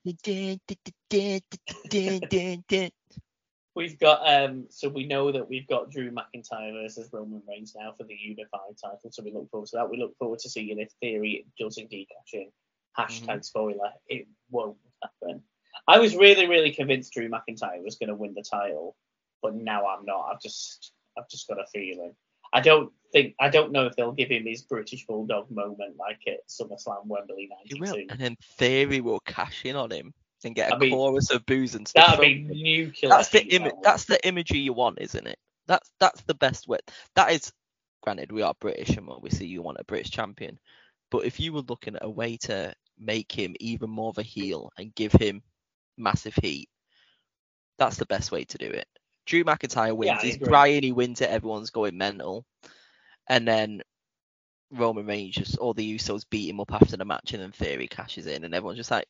[3.75, 7.93] We've got um, so we know that we've got Drew McIntyre versus Roman Reigns now
[7.97, 9.09] for the unified title.
[9.11, 9.89] So we look forward to that.
[9.89, 12.51] We look forward to seeing if Theory does indeed cash in.
[12.97, 13.45] Hashtag Mhm.
[13.45, 15.43] spoiler, it won't happen.
[15.87, 18.95] I was really, really convinced Drew McIntyre was going to win the title,
[19.41, 20.31] but now I'm not.
[20.31, 22.15] I've just, I've just got a feeling.
[22.51, 26.19] I don't think, I don't know if they'll give him his British Bulldog moment like
[26.27, 27.75] at SummerSlam Wembley '92.
[27.75, 30.91] He will, and then Theory will cash in on him and get a I mean,
[30.91, 32.17] chorus of boos and stuff.
[32.17, 32.43] That'd be
[32.87, 33.09] nuclear.
[33.09, 35.37] that's the heat, Im- that's the imagery you want, isn't it?
[35.67, 36.79] That's that's the best way.
[37.15, 37.51] That is,
[38.01, 40.59] granted, we are British and obviously you want a British champion,
[41.11, 44.23] but if you were looking at a way to make him even more of a
[44.23, 45.41] heel and give him
[45.97, 46.69] massive heat,
[47.77, 48.87] that's the best way to do it.
[49.25, 50.23] Drew McIntyre wins.
[50.23, 50.47] I He's agree.
[50.47, 50.83] crying.
[50.83, 51.29] He wins it.
[51.29, 52.45] Everyone's going mental,
[53.27, 53.81] and then
[54.71, 57.87] Roman Reigns just all the Usos beat him up after the match, and then Theory
[57.87, 59.07] cashes in, and everyone's just like,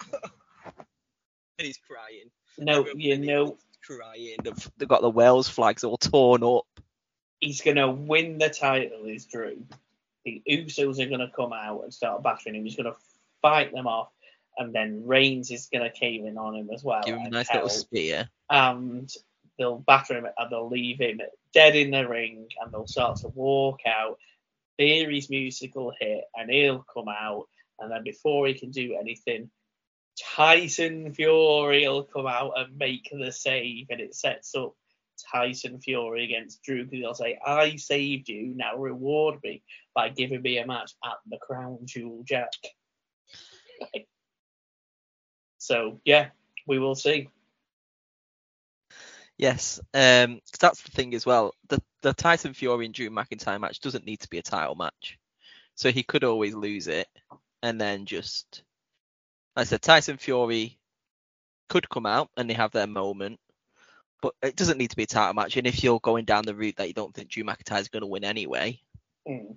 [0.12, 4.36] and he's crying no, everyone you know, crying.
[4.42, 6.66] They've, they've got the Wales flags all torn up.
[7.40, 9.04] he's gonna win the title.
[9.06, 9.64] Is Drew?
[10.24, 12.64] The Usos are gonna come out and start battering him.
[12.64, 12.96] He's gonna
[13.42, 14.10] fight them off,
[14.58, 17.02] and then Reigns is gonna cave in on him as well.
[17.02, 17.64] Give him a nice help.
[17.64, 18.28] little spear.
[18.50, 19.10] and
[19.60, 21.20] they'll batter him and they'll leave him
[21.52, 24.18] dead in the ring and they'll start to walk out.
[24.78, 27.46] Theory's music will hit and he'll come out
[27.78, 29.50] and then before he can do anything,
[30.18, 34.74] Tyson Fury will come out and make the save and it sets up
[35.30, 39.62] Tyson Fury against Drew because he'll say, I saved you, now reward me
[39.94, 42.50] by giving me a match at the Crown Jewel Jack.
[45.58, 46.28] so yeah,
[46.66, 47.28] we will see.
[49.38, 51.54] Yes, um, that's the thing as well.
[51.68, 55.18] The the Tyson Fury and Drew McIntyre match doesn't need to be a title match,
[55.74, 57.08] so he could always lose it
[57.62, 58.62] and then just.
[59.56, 60.78] I said Tyson Fury
[61.68, 63.40] could come out and they have their moment,
[64.22, 65.56] but it doesn't need to be a title match.
[65.56, 68.02] And if you're going down the route that you don't think Drew McIntyre is going
[68.02, 68.80] to win anyway,
[69.28, 69.56] Mm.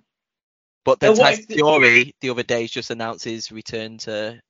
[0.84, 4.40] but then Tyson the- Fury the other day just announced his return to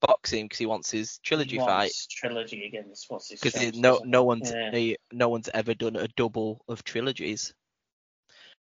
[0.00, 1.92] boxing because he wants his trilogy He fight.
[2.10, 4.70] Trilogy against what's his because no no one's Yeah.
[4.72, 7.52] eh, no one's ever done a double of trilogies.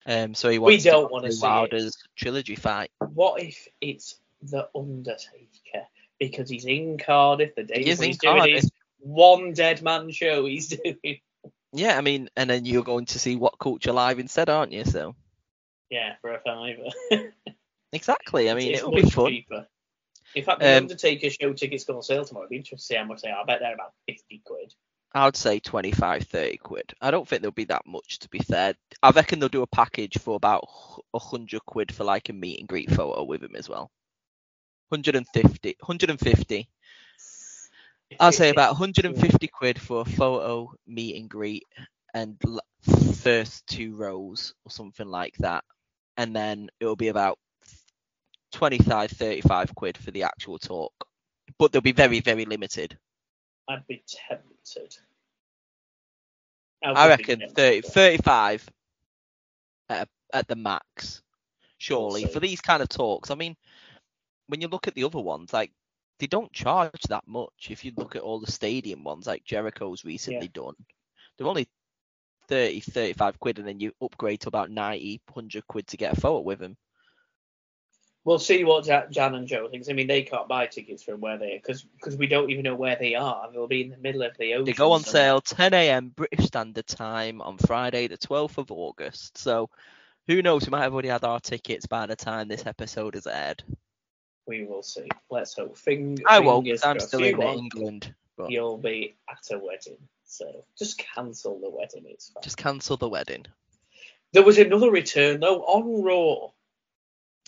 [0.05, 1.49] Um, so he We wants don't to see it.
[1.49, 2.91] Wilder's trilogy fight.
[2.99, 5.87] What if it's the Undertaker
[6.19, 8.55] because he's in Cardiff the day He is before in he's doing Cardiff.
[8.63, 8.71] his
[9.03, 11.21] one dead man show he's doing.
[11.73, 14.85] Yeah, I mean, and then you're going to see what culture live instead, aren't you?
[14.85, 15.15] So
[15.91, 16.91] Yeah, for a fiver.
[17.93, 18.51] exactly.
[18.51, 19.29] I mean, it's it'll be fun.
[19.31, 19.67] cheaper.
[20.35, 22.45] In fact, the Um, Undertaker show tickets go on sale tomorrow.
[22.45, 23.43] It'd be interesting to see how much they are.
[23.43, 24.75] I bet they're about fifty quid.
[25.15, 26.95] I'd say 25, 30 quid.
[27.03, 28.75] I don't think there'll be that much, to be fair.
[29.03, 30.65] I reckon they'll do a package for about
[31.13, 33.91] a hundred quid for like a meet and greet photo with him as well.
[34.89, 36.69] 150, 150.
[38.21, 41.65] I'll say about 150 quid for a photo meet and greet
[42.15, 42.39] and
[43.17, 45.65] first two rows or something like that.
[46.17, 47.39] And then it'll be about
[48.53, 50.93] 25, 35 quid for the actual talk.
[51.59, 52.99] But they'll be very, very limited.
[53.69, 54.97] I'd be tempted.
[56.85, 57.57] I be reckon tempted.
[57.57, 58.69] 30, 35
[59.89, 61.23] at, at the max,
[61.79, 63.31] surely, for these kind of talks.
[63.31, 63.57] I mean,
[64.49, 65.71] when you look at the other ones, like,
[66.23, 67.67] they don't charge that much.
[67.71, 70.75] If you look at all the stadium ones, like Jericho's recently done,
[71.37, 71.67] they're only
[72.47, 76.21] 30, 35 quid, and then you upgrade to about 90, 100 quid to get a
[76.21, 76.77] photo with him.
[78.23, 79.89] We'll see what Jan and Joe thinks.
[79.89, 82.77] I mean, they can't buy tickets from where they are because we don't even know
[82.77, 83.51] where they are.
[83.53, 84.67] They'll be in the middle of the ocean.
[84.67, 86.13] They go on sale 10 a.m.
[86.15, 89.39] British Standard Time on Friday, the 12th of August.
[89.39, 89.71] So,
[90.29, 90.67] who knows?
[90.67, 93.65] We might have already had our tickets by the time this episode is aired.
[94.47, 95.09] We will see.
[95.31, 95.77] Let's hope.
[95.77, 96.69] Fing- I won't.
[96.85, 97.41] I'm still in.
[97.41, 98.15] England.
[98.37, 102.05] But You'll be at a wedding, so just cancel the wedding.
[102.07, 102.43] It's fine.
[102.43, 103.45] just cancel the wedding.
[104.33, 106.49] There was another return though on Raw.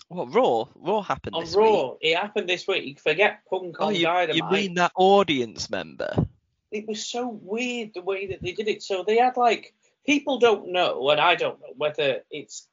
[0.09, 0.65] What Raw?
[0.75, 1.97] Raw happened On this Raw, week.
[2.01, 2.99] it happened this week.
[2.99, 4.35] Forget Punk Oh, on you, Dynamite.
[4.35, 6.27] you mean that audience member?
[6.71, 8.83] it was so weird the way that they did it.
[8.83, 9.73] So they had like
[10.05, 12.67] people don't know, and I don't know whether it's.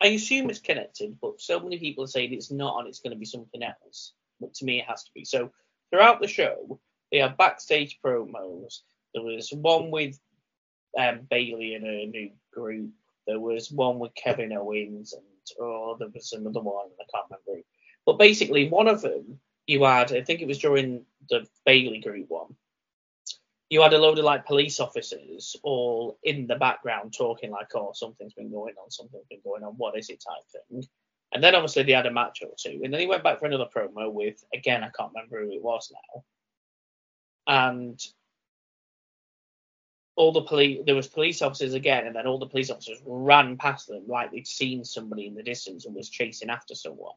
[0.00, 3.12] I assume it's connected, but so many people are saying it's not, and it's going
[3.12, 4.12] to be something else.
[4.40, 5.24] But to me, it has to be.
[5.24, 5.50] So
[5.90, 6.78] throughout the show,
[7.10, 8.80] they have backstage promos.
[9.14, 10.18] There was one with
[10.98, 12.90] um, Bayley and her new group.
[13.26, 15.24] There was one with Kevin Owens, and
[15.60, 16.88] oh, there was another one.
[17.00, 17.66] I can't remember.
[18.04, 22.26] But basically, one of them you had, I think it was during the Bayley group
[22.28, 22.54] one
[23.68, 27.90] you had a load of like police officers all in the background talking like, oh,
[27.94, 30.84] something's been going on, something's been going on, what is it type thing.
[31.32, 33.46] And then obviously they had a match or two, and then he went back for
[33.46, 36.24] another promo with again I can't remember who it was now.
[37.48, 38.00] And
[40.14, 43.56] all the police there was police officers again, and then all the police officers ran
[43.56, 47.16] past them like they'd seen somebody in the distance and was chasing after someone.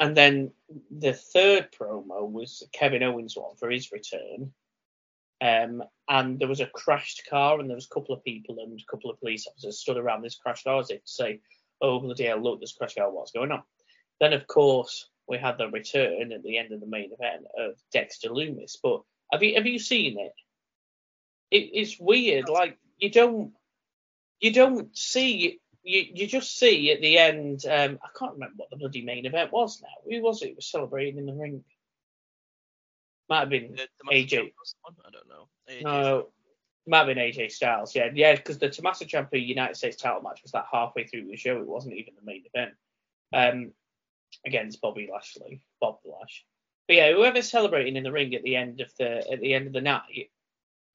[0.00, 0.52] And then
[0.90, 4.52] the third promo was Kevin Owens one for his return.
[5.40, 8.80] Um, and there was a crashed car, and there was a couple of people and
[8.80, 11.40] a couple of police officers stood around this crashed car as if to say,
[11.80, 13.62] "Oh bloody hell, look, this crashed car, what's going on?"
[14.20, 17.74] Then of course we had the return at the end of the main event of
[17.92, 18.76] Dexter Lumis.
[18.82, 20.32] But have you have you seen it?
[21.50, 22.48] it it's weird.
[22.48, 23.52] Like you don't
[24.40, 27.64] you don't see you you just see at the end.
[27.66, 29.88] Um, I can't remember what the bloody main event was now.
[30.10, 30.50] Who was it?
[30.50, 31.64] It was celebrating in the ring.
[33.28, 34.52] Might have been The- the AJ.
[34.82, 34.96] One?
[35.04, 35.48] I don't know.
[35.68, 36.32] AJ No,
[36.86, 37.94] might have been AJ Styles.
[37.94, 41.36] Yeah, yeah, because the Tommaso Ciampa United States title match was that halfway through the
[41.36, 41.60] show.
[41.60, 42.74] It wasn't even the main event.
[43.32, 43.72] Um,
[44.46, 46.44] against Bobby Lashley, Bob Lash.
[46.86, 49.66] But yeah, whoever's celebrating in the ring at the end of the at the end
[49.66, 50.30] of the night,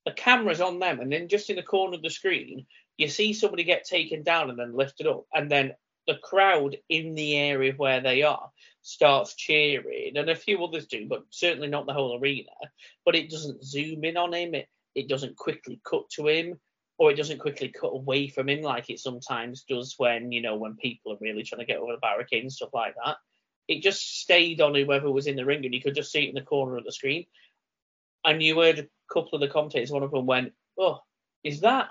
[0.05, 2.65] the camera's on them, and then just in the corner of the screen,
[2.97, 5.75] you see somebody get taken down and then lifted up, and then
[6.07, 8.49] the crowd in the area where they are
[8.81, 12.51] starts cheering, and a few others do, but certainly not the whole arena.
[13.05, 14.53] But it doesn't zoom in on him.
[14.55, 16.59] It it doesn't quickly cut to him,
[16.97, 20.55] or it doesn't quickly cut away from him like it sometimes does when you know
[20.55, 23.17] when people are really trying to get over the barricade and stuff like that.
[23.67, 26.29] It just stayed on whoever was in the ring, and you could just see it
[26.29, 27.25] in the corner of the screen.
[28.25, 29.91] And you heard a couple of the commentators.
[29.91, 31.01] One of them went, "Oh,
[31.43, 31.89] is that?"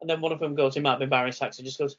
[0.00, 1.96] And then one of them goes, "It might have been Byron Saxton." Just goes,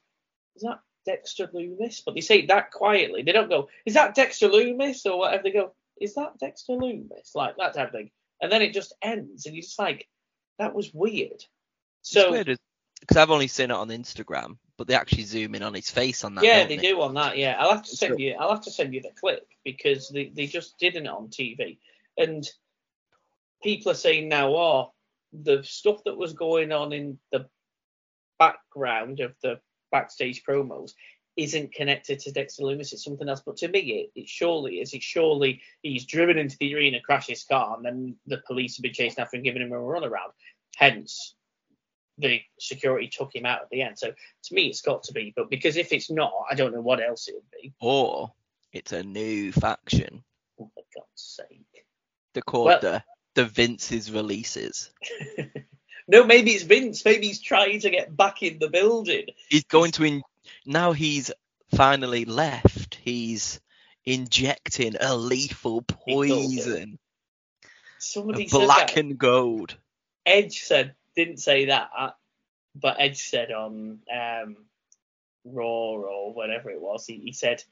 [0.56, 3.24] "Is that Dexter Lumis?" But they say it that quietly.
[3.24, 5.43] They don't go, "Is that Dexter Lumis?" or whatever.
[5.43, 8.12] They go, "Is that Dexter Lumis?" Like that type of thing.
[8.41, 10.08] And then it just ends, and you're just like,
[10.60, 11.43] "That was weird."
[12.01, 12.32] So
[13.06, 16.24] because I've only seen it on Instagram, but they actually zoom in on his face
[16.24, 16.43] on that.
[16.43, 17.38] yeah, don't they do on that.
[17.38, 18.36] Yeah, I'll have to send you.
[18.39, 21.78] I'll have to send you the clip because they, they just didn't it on TV,
[22.18, 22.47] and
[23.62, 24.93] people are saying now, oh,
[25.34, 27.47] the stuff that was going on in the
[28.39, 29.60] background of the
[29.96, 30.91] backstage promos
[31.38, 32.91] isn't connected to Dexter Lumis.
[32.93, 33.41] It's something else.
[33.46, 34.93] But to me, it, it surely is.
[34.93, 38.84] It surely he's driven into the arena, crashed his car, and then the police have
[38.84, 40.32] been chasing after him, giving him a runaround.
[40.76, 41.36] Hence,
[42.18, 43.98] the security took him out at the end.
[43.98, 45.34] So to me, it's got to be.
[45.36, 47.74] But because if it's not, I don't know what else it would be.
[47.82, 48.34] Or
[48.74, 50.24] it's a new faction.
[50.60, 51.86] Oh, for God's sake.
[52.34, 53.04] They're called Well- the
[53.36, 54.91] the Vince's releases.
[56.08, 57.03] no, maybe it's Vince.
[57.03, 59.26] Maybe he's trying to get back in the building.
[59.49, 60.22] He's going to in
[60.66, 60.91] now.
[60.91, 61.32] He's
[61.74, 62.95] finally left.
[62.95, 63.60] He's
[64.06, 66.99] injecting a lethal poison,
[67.97, 69.78] Somebody black and gold.
[70.26, 71.89] Edge said didn't say that,
[72.76, 74.58] but Edge said on um,
[75.43, 77.64] Raw or whatever it was, he, he said,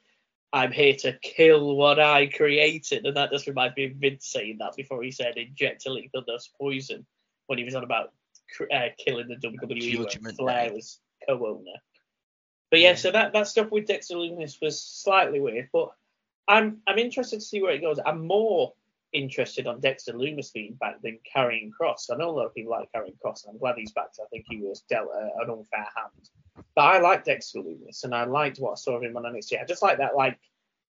[0.52, 4.56] "I'm here to kill what I created," and that just reminds me of Vince saying
[4.58, 7.06] that before he said inject a lethal dose poison
[7.46, 8.12] when he was on about
[8.72, 11.72] uh, killing the WWE when Flair was co-owner.
[12.70, 12.94] But yeah, Yeah.
[12.96, 15.92] so that, that stuff with Dexter Lumis was slightly weird, but
[16.48, 17.98] I'm I'm interested to see where it goes.
[18.04, 18.74] I'm more
[19.12, 22.10] interested on Dexter Lumis being back than Karrion Kross.
[22.12, 24.08] I know a lot of people like Karrion Kross, and I'm glad he's back.
[24.20, 26.30] I think he was dealt a, an unfair hand.
[26.74, 29.60] But I like Dexter Lumis, and I liked what I saw of him on NXT.
[29.60, 30.38] I just like that like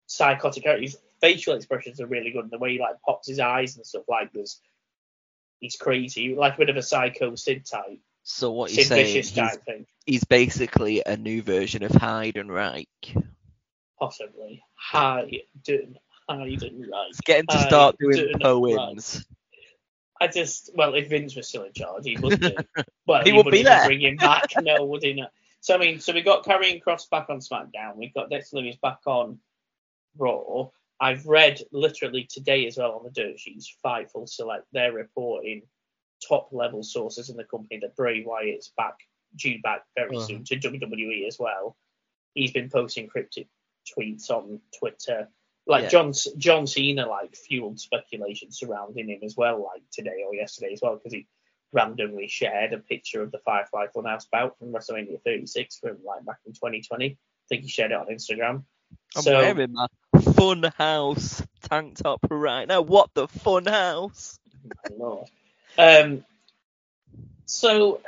[0.07, 0.81] psychotic character.
[0.83, 3.85] His facial expressions are really good, and the way he like pops his eyes and
[3.85, 4.59] stuff like this.
[5.59, 9.05] He's crazy, like a bit of a psycho Sid type, So what you're saying?
[9.07, 12.87] Vicious He's, type thing, he's basically a new version of Heidenreich.
[13.99, 14.63] possibly.
[14.91, 15.97] Hayden,
[16.29, 17.05] Hayden, right?
[17.07, 19.25] Let's get him to start doing don't- poems.
[20.21, 22.51] I just, well, if Vince was still in charge, he would do.
[23.07, 23.85] Well, He he, would be there.
[23.85, 24.51] bring him back.
[24.61, 25.31] No, would he not?
[25.61, 27.95] So I mean, so we got Karrion Kross back on SmackDown.
[27.95, 29.39] We've got Dexter Lumis back on
[30.17, 30.69] Raw.
[31.01, 33.73] I've read literally today as well on the dirt sheets.
[33.85, 34.65] Fightful Select.
[34.73, 35.63] They're reporting
[36.27, 38.95] top level sources in the company that Bray Wyatt's back,
[39.35, 40.25] due back very Uh-huh.
[40.27, 41.77] soon to WWE as well.
[42.33, 43.47] He's been posting cryptic
[43.97, 45.29] tweets on Twitter.
[45.65, 45.89] Like Yeah.
[45.89, 50.81] John John Cena like fueled speculation surrounding him as well, like today or yesterday as
[50.81, 51.27] well, because he
[51.71, 56.39] randomly shared a picture of the Firefly Funhouse bout from WrestleMania 36 from like back
[56.45, 57.11] in 2020.
[57.11, 58.65] I think he shared it on Instagram.
[59.15, 59.85] I'm so wearing my
[60.33, 62.81] Fun House tank top right now.
[62.81, 64.39] What the Fun House?
[65.77, 66.23] Um,
[67.45, 68.01] so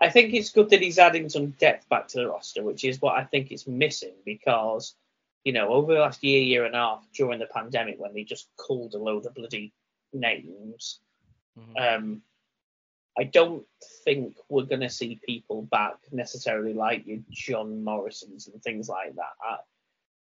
[0.00, 3.02] I think it's good that he's adding some depth back to the roster, which is
[3.02, 4.94] what I think is missing because,
[5.44, 8.24] you know, over the last year, year and a half during the pandemic when they
[8.24, 9.72] just called a load of bloody
[10.12, 11.00] names,
[11.58, 11.96] Mhm.
[11.96, 12.22] um,
[13.18, 13.66] I don't
[14.04, 19.16] think we're going to see people back necessarily like your John Morrisons and things like
[19.16, 19.64] that.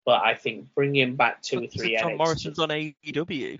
[0.05, 3.59] But I think bringing back two or three John NXT Morrison's on AEW.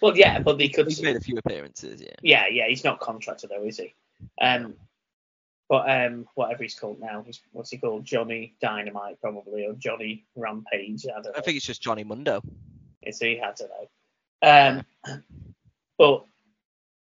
[0.00, 0.86] Well, yeah, but they could.
[0.86, 2.14] He's made a few appearances, yeah.
[2.22, 3.94] Yeah, yeah, he's not contracted though, is he?
[4.40, 4.74] Um,
[5.68, 8.04] but um, whatever he's called now, he's what's he called?
[8.04, 11.06] Johnny Dynamite probably, or Johnny Rampage.
[11.06, 11.32] I don't know.
[11.36, 12.42] I think it's just Johnny Mundo.
[13.02, 13.40] Is he?
[13.40, 13.88] I don't know.
[14.42, 15.22] Um,
[15.98, 16.26] but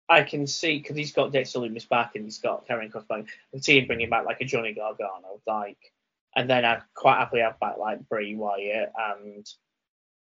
[0.08, 3.24] I can see because he's got Dexter Lumis back and he's got Karrion Kross back.
[3.24, 5.78] I can see him bringing back like a Johnny Gargano, like,
[6.36, 9.46] and then I'd quite happily have back like Bray Wyatt and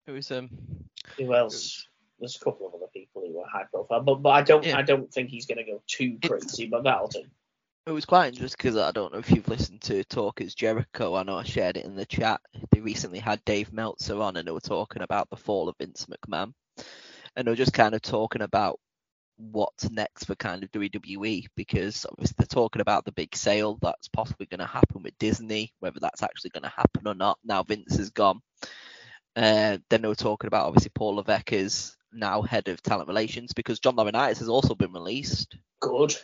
[0.07, 0.51] It was um
[1.17, 1.87] who else?
[2.19, 4.79] There's a couple of other people who were high profile, but but I don't Yeah.
[4.79, 7.25] I don't think he's gonna go too crazy, but that'll do.
[7.87, 11.15] it was quite interesting because I don't know if you've listened to Talk Talkers Jericho.
[11.15, 12.41] I know I shared it in the chat.
[12.71, 16.07] They recently had Dave Meltzer on and they were talking about the fall of Vince
[16.07, 16.53] McMahon.
[17.35, 18.79] And they were just kind of talking about
[19.39, 24.09] what's next for kind of WWE because obviously they're talking about the big sale that's
[24.09, 27.39] possibly going to happen with Disney, whether that's actually going to happen or not.
[27.45, 28.41] Now Vince is gone.
[29.37, 33.53] Uh, then they were talking about obviously Paul Levesque is now head of talent relations
[33.53, 36.17] because John Laurinaitis has also been released Good.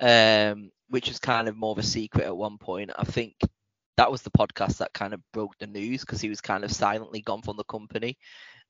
[0.00, 2.90] um, which was kind of more of a secret at one point.
[2.96, 3.34] I think
[3.96, 6.72] that was the podcast that kind of broke the news because he was kind of
[6.72, 8.18] silently gone from the company.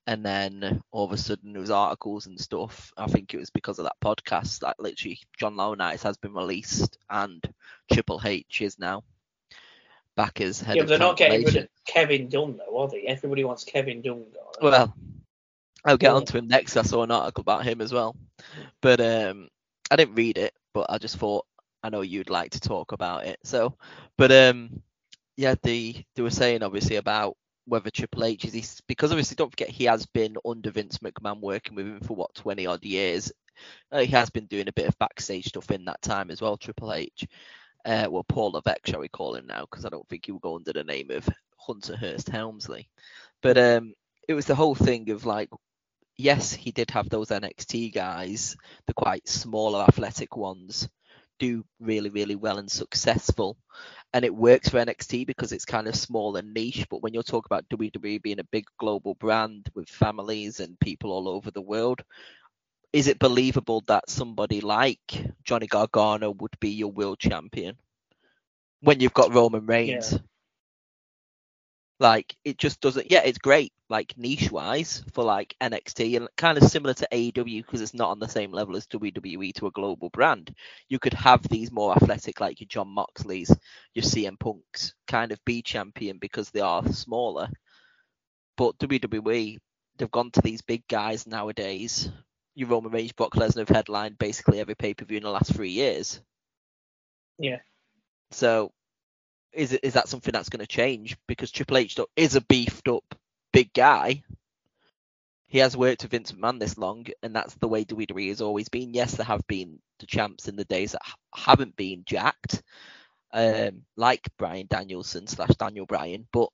[0.06, 2.92] And then all of a sudden there was articles and stuff.
[2.96, 6.98] I think it was because of that podcast that literally John Laurinaitis has been released
[7.08, 7.42] and
[7.92, 9.04] Triple H is now
[10.16, 13.02] back as head yeah, but they're not getting rid of Kevin Dunn though, are they?
[13.06, 14.52] Everybody wants Kevin Dunn gone.
[14.60, 14.94] Well,
[15.84, 16.16] I'll get Yeah.
[16.16, 16.76] onto him next.
[16.76, 18.16] I saw an article about him as well,
[18.80, 19.48] but um,
[19.90, 21.46] I didn't read it, but I just thought
[21.82, 23.38] I know you'd like to talk about it.
[23.44, 23.76] So,
[24.16, 24.82] but um,
[25.36, 27.36] yeah, the they were saying obviously about
[27.66, 31.40] whether Triple H is he, because obviously don't forget he has been under Vince McMahon
[31.40, 33.32] working with him for what 20 odd years.
[33.90, 36.56] Uh, he has been doing a bit of backstage stuff in that time as well.
[36.56, 37.26] Triple H.
[37.84, 39.62] Uh, well, Paul Levesque, shall we call him now?
[39.62, 42.88] Because I don't think he will go under the name of Hunter Hearst Helmsley.
[43.42, 43.94] But um,
[44.28, 45.50] it was the whole thing of like,
[46.16, 48.56] yes, he did have those NXT guys,
[48.86, 50.88] the quite smaller athletic ones,
[51.38, 53.56] do really, really well and successful.
[54.14, 56.86] And it works for NXT because it's kind of small and niche.
[56.90, 61.12] But when you're talking about WWE being a big global brand with families and people
[61.12, 62.02] all over the world,
[62.92, 67.76] is it believable that somebody like Johnny Gargano would be your world champion
[68.80, 70.18] when you've got Roman Reigns?
[72.02, 73.12] Like it just doesn't.
[73.12, 77.64] Yeah, it's great, like niche wise for like NXT and kind of similar to AEW
[77.64, 80.52] because it's not on the same level as WWE to a global brand.
[80.88, 83.56] You could have these more athletic, like your John Moxley's,
[83.94, 87.48] your CM Punks, kind of be champion because they are smaller.
[88.56, 89.58] But WWE,
[89.96, 92.10] they've gone to these big guys nowadays.
[92.56, 95.54] Your Roman Reigns, Brock Lesnar have headlined basically every pay per view in the last
[95.54, 96.20] three years.
[97.38, 97.58] Yeah.
[98.32, 98.72] So,
[99.52, 101.16] is is that something that's going to change?
[101.26, 103.14] Because Triple H is a beefed up
[103.52, 104.22] big guy.
[105.46, 108.70] He has worked with Vince McMahon this long, and that's the way WWE has always
[108.70, 108.94] been.
[108.94, 111.02] Yes, there have been the champs in the days that
[111.34, 112.62] haven't been jacked,
[113.34, 116.48] um, like Bryan Danielson slash Daniel Bryan, but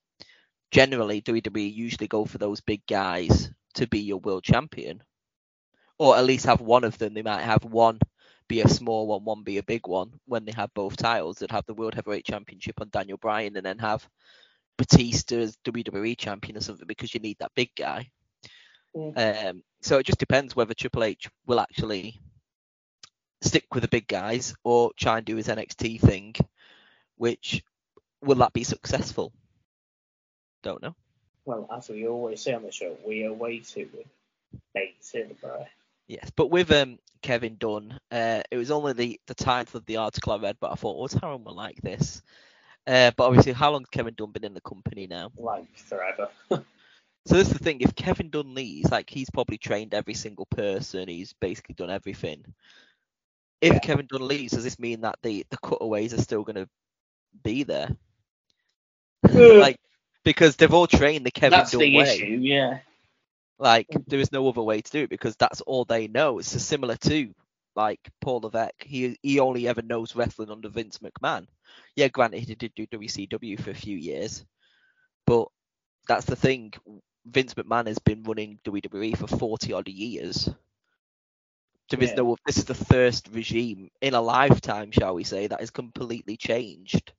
[0.71, 5.01] generally WWE usually go for those big guys to be your world champion,
[5.97, 7.13] or at least have one of them.
[7.13, 7.99] They might have one
[8.49, 10.11] be a small one, one be a big one.
[10.25, 13.65] When they have both titles, they'd have the World Heavyweight Championship on Daniel Bryan, and
[13.65, 14.05] then have
[14.77, 18.09] Batista as WWE champion or something because you need that big guy.
[18.95, 22.19] Um, so it just depends whether Triple H will actually
[23.41, 26.35] stick with the big guys or try and do his NXT thing,
[27.17, 27.63] which
[28.21, 29.31] will that be successful?
[30.63, 30.95] Don't know.
[31.45, 33.89] Well, as we always say on the show, we are way too
[34.73, 35.65] basic, bro.
[36.09, 39.97] Yes, but with um Kevin Dunn, uh, it was only the the title of the
[39.97, 42.21] article I read, but I thought, oh, Taryn will like this.
[42.87, 45.31] Uh, but obviously, how long has Kevin Dunn been in the company now?
[45.37, 46.27] Like forever.
[47.25, 50.47] So this is the thing: if Kevin Dunn leaves, like he's probably trained every single
[50.47, 52.43] person, he's basically done everything.
[53.61, 53.79] If Yeah.
[53.79, 56.69] Kevin Dunn leaves, does this mean that the the cutaways are still going to
[57.43, 57.89] be there?
[59.31, 59.77] like
[60.23, 62.03] because they've all trained the Kevin That's Dunn the way.
[62.15, 62.79] issue, yeah.
[63.59, 66.39] Like there is no other way to do it because that's all they know.
[66.39, 67.33] It's similar to
[67.75, 68.83] like Paul Levesque.
[68.83, 71.47] He he only ever knows wrestling under Vince McMahon.
[71.95, 74.45] Yeah, granted he did do WCW for a few years,
[75.25, 75.47] but
[76.07, 76.73] that's the thing.
[77.25, 80.49] Vince McMahon has been running WWE for forty odd years.
[81.89, 82.15] There is Yeah.
[82.15, 82.37] no.
[82.45, 87.13] This is the first regime in a lifetime, shall we say, that has completely changed.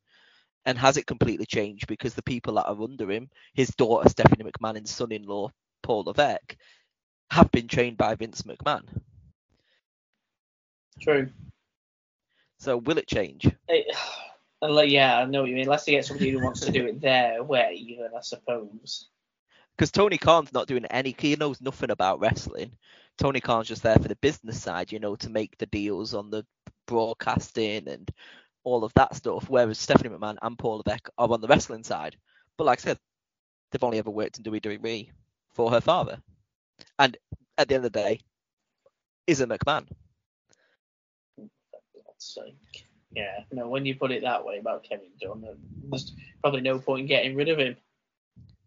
[0.66, 4.44] And has it completely changed because the people that are under him, his daughter Stephanie
[4.50, 5.50] McMahon and son-in-law
[5.82, 6.56] Paul Levesque,
[7.30, 8.82] have been trained by Vince McMahon.
[11.00, 11.28] True.
[12.58, 13.50] So will it change?
[13.68, 13.96] It,
[14.62, 15.64] like, yeah, I know what you mean.
[15.64, 19.08] Unless they get somebody who wants to do it their way, then I suppose.
[19.76, 21.14] Because Tony Khan's not doing any.
[21.18, 22.72] He knows nothing about wrestling.
[23.16, 26.30] Tony Khan's just there for the business side, you know, to make the deals on
[26.30, 26.44] the
[26.86, 28.10] broadcasting and
[28.64, 29.48] all of that stuff.
[29.48, 32.16] Whereas Stephanie McMahon and Paul Levesque are on the wrestling side.
[32.58, 32.98] But like I said,
[33.70, 35.10] they've only ever worked in WWE
[35.52, 36.18] for her father.
[36.98, 37.16] And
[37.58, 38.20] at the end of the day,
[39.26, 39.86] is a McMahon.
[41.36, 41.48] For
[41.94, 42.86] God's sake.
[43.12, 45.44] Yeah, no, when you put it that way about Kevin Dunn,
[45.90, 47.76] there's probably no point in getting rid of him.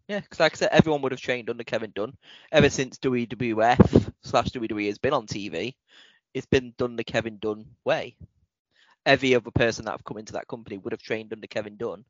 [0.08, 2.14] Yeah, because like I said, everyone would have trained under Kevin Dunn
[2.52, 5.74] ever since WWF slash WWE has been on TV.
[6.34, 8.16] It's been done the Kevin Dunn way.
[9.06, 12.04] Every other person that have come into that company would have trained under Kevin Dunn.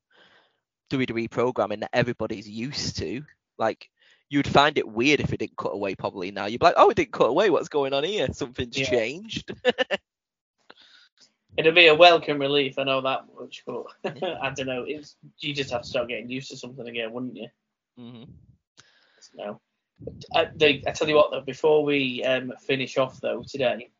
[0.91, 3.23] WWE programming that everybody's used to.
[3.59, 3.89] Like
[4.35, 5.95] you'd find it weird if it didn't cut away.
[5.95, 7.51] Probably now you'd be like, oh, it didn't cut away.
[7.51, 8.27] What's going on here?
[8.33, 8.91] Something's Yeah.
[8.91, 9.53] changed.
[11.57, 14.85] It'd be a welcome relief, I know that much, but I don't know.
[14.89, 17.49] It's you just have to start getting used to something again, wouldn't you?
[17.99, 18.25] Mm-hmm.
[19.37, 19.61] No.
[20.35, 23.91] I, they, I tell you what though, before we um, finish off though today,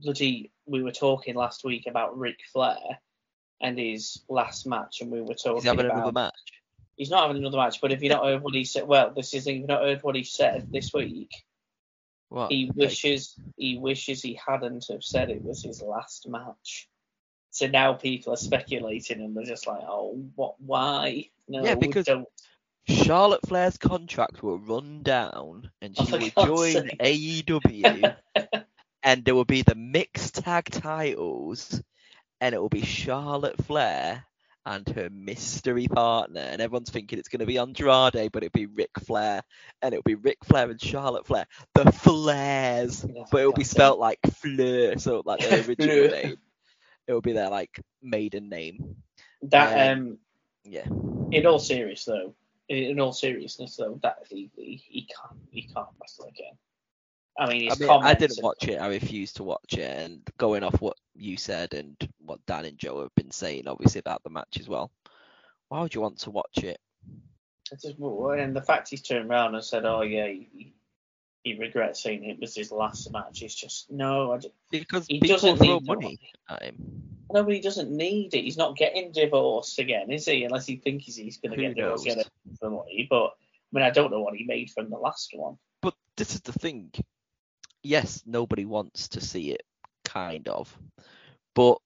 [0.00, 2.98] bloody, we were talking last week about Ric Flair
[3.60, 6.34] and his last match, and we were talking He's having about another match.
[6.98, 7.80] He's not having another match.
[7.80, 10.02] But if you not heard what he said, well, this is if you've not heard
[10.02, 11.30] what he said this week.
[12.28, 12.52] What?
[12.52, 16.86] He wishes he wishes he hadn't have said it was his last match.
[17.50, 20.56] So now people are speculating and they're just like, oh, what?
[20.60, 21.30] Why?
[21.48, 22.28] No, Yeah, because- don't.
[22.86, 26.98] Charlotte Flair's contract will run down and Oh, she for will God's join sake.
[26.98, 28.16] AEW
[29.02, 31.82] and there will be the mixed tag titles
[32.40, 34.24] and it will be Charlotte Flair
[34.68, 38.66] and her mystery partner and everyone's thinking it's going to be Andrade but it'll be
[38.66, 39.42] Ric Flair
[39.80, 41.46] and it'll be Ric Flair and Charlotte Flair.
[41.74, 43.10] The Flairs.
[43.10, 46.36] Yeah, but it'll be spelt like Fleur so like their original name.
[47.06, 48.96] It will be their like maiden name.
[49.42, 50.18] That Um, um,
[50.64, 50.86] yeah.
[51.30, 52.34] in all seriousness though,
[52.68, 56.52] in all seriousness though, that he, he, he can't he can't wrestle again.
[57.38, 58.76] I mean, I his mean, I didn't and- watch it.
[58.80, 59.80] I refused to watch it.
[59.80, 64.00] And going off what you said and what Dan and Joe have been saying, obviously
[64.00, 64.90] about the match as well.
[65.68, 66.80] Why would you want to watch it?
[67.70, 70.72] It's just, well, and the fact he's turned around and said, "Oh yeah, he,
[71.44, 75.20] he regrets saying it was his last match." It's just no, I, just, Because he
[75.20, 76.32] people doesn't throw need money money.
[76.48, 77.02] at him.
[77.30, 78.44] No, but he doesn't need it.
[78.44, 80.44] He's not getting divorced again, is he?
[80.44, 82.14] Unless he thinks he's going to get divorced knows?
[82.16, 83.06] get it for money.
[83.10, 83.30] But I
[83.72, 85.58] mean, I don't know what he made from the last one.
[85.82, 86.90] But this is the thing.
[87.82, 89.62] Yes, nobody wants to see it,
[90.04, 90.76] kind of.
[91.54, 91.78] But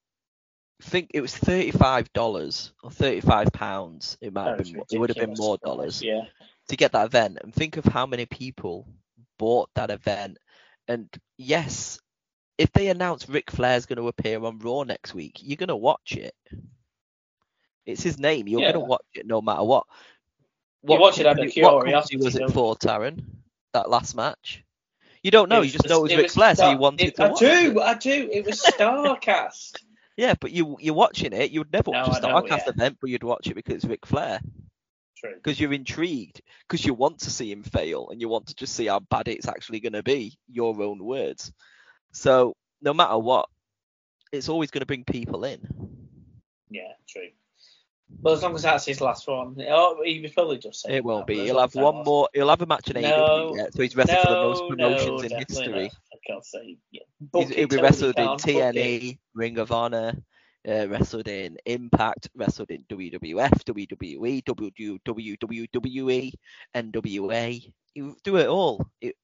[0.82, 4.16] think it was thirty-five dollars or thirty-five pounds.
[4.20, 4.82] It might have That been.
[4.90, 6.02] It would have been more dollars.
[6.02, 6.22] Yeah,
[6.68, 8.86] to get that event and think of how many people
[9.38, 10.38] bought that event.
[10.88, 12.00] And yes,
[12.58, 15.76] if they announce Ric Flair's going to appear on Raw next week, you're going to
[15.76, 16.34] watch it.
[17.86, 18.48] It's his name.
[18.48, 19.86] You're going to watch it no matter what.
[20.82, 23.24] You watch it out of company- what was it for, Taryn?
[23.72, 24.64] That last match?
[25.22, 25.60] You don't know.
[25.62, 27.38] You just know it was it Ric Flair, so you wanted it- to I watch
[27.40, 27.78] do, it.
[27.78, 28.28] I do.
[28.32, 29.76] It was Starcast.
[30.14, 31.52] Yeah, but you you're watching it.
[31.52, 32.68] You'd never No, watch a I know, Starcast yeah.
[32.68, 34.40] event, but you'd watch it because it's Ric Flair.
[35.16, 35.34] True.
[35.36, 38.74] because you're intrigued, because you want to see him fail and you want to just
[38.74, 41.50] see how bad it's actually going to be, your own words.
[42.12, 43.48] So no matter what,
[44.32, 45.60] it's always going to bring people in.
[46.68, 47.28] Yeah, true.
[48.20, 51.26] Well, as long as that's his last one, he was probably just saying It won't
[51.26, 51.34] that, be.
[51.36, 52.28] but as He'll long have as that one was- more.
[52.34, 53.08] He'll have a match in No,
[53.52, 55.82] AEW yet, so he's wrestled for the most promotions no, in definitely history.
[55.84, 55.92] not.
[56.12, 56.76] I can't say.
[56.92, 57.00] Yeah.
[57.34, 58.74] He's, he'll it, be wrestled in Khan, book it.
[58.74, 60.12] TNA, Ring of Honor,
[60.68, 66.32] uh, wrestled in Impact, wrestled in WWF, WWE, WWE,
[66.76, 67.72] NWA.
[67.94, 68.86] You do it all.
[69.00, 69.16] It,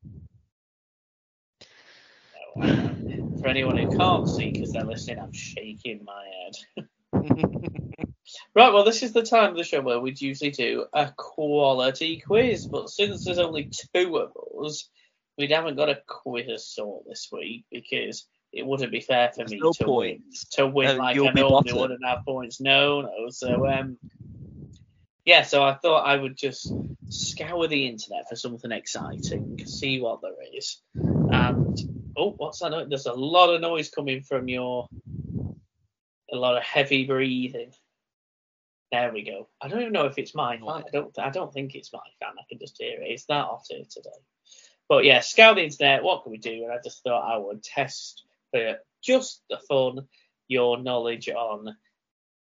[2.57, 2.95] No, I.
[3.41, 6.24] For anyone who can't see because they're listening, I'm shaking my
[6.74, 6.89] head.
[8.59, 12.18] Right, well, this is the time of the show where we'd usually do a quality
[12.18, 14.32] quiz, but since there's only two of
[14.66, 14.90] us,
[15.36, 19.52] we haven't got a quiz sort this week because it wouldn't be fair for There's
[19.52, 20.22] me no to win
[20.54, 21.78] to win Uh, like I normally bottom.
[21.78, 22.61] wouldn't have points.
[22.61, 23.28] No, no.
[23.28, 23.96] So um,
[25.24, 25.42] yeah.
[25.42, 26.72] So I thought I would just
[27.11, 31.78] scour the internet for something exciting, see what there is, and
[32.16, 32.70] oh, what's that?
[32.70, 32.88] noise?
[32.88, 34.88] There's a lot of noise coming from your,
[36.32, 37.70] a lot of heavy breathing.
[38.91, 39.49] There we go.
[39.61, 40.66] I don't even know if it's my fan.
[40.68, 41.18] I don't.
[41.18, 42.30] I don't think it's my fan.
[42.39, 43.07] I can just hear it.
[43.11, 44.09] It's that hot here today.
[44.89, 46.03] But yeah, scout the internet.
[46.03, 46.64] What can we do?
[46.64, 50.09] And I just thought I would test for just the fun
[50.49, 51.76] your knowledge on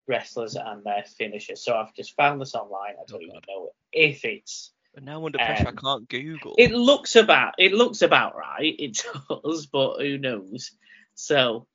[0.08, 1.64] wrestlers and their finishers.
[1.64, 2.94] So I've just found this online.
[2.94, 4.72] I don't Oh, even know if it's.
[4.94, 6.54] But now under pressure, Um, I can't Google.
[6.58, 7.56] It looks about.
[7.58, 8.76] It looks about right.
[8.78, 9.04] It
[9.44, 10.72] does, but who knows?
[11.16, 11.66] So,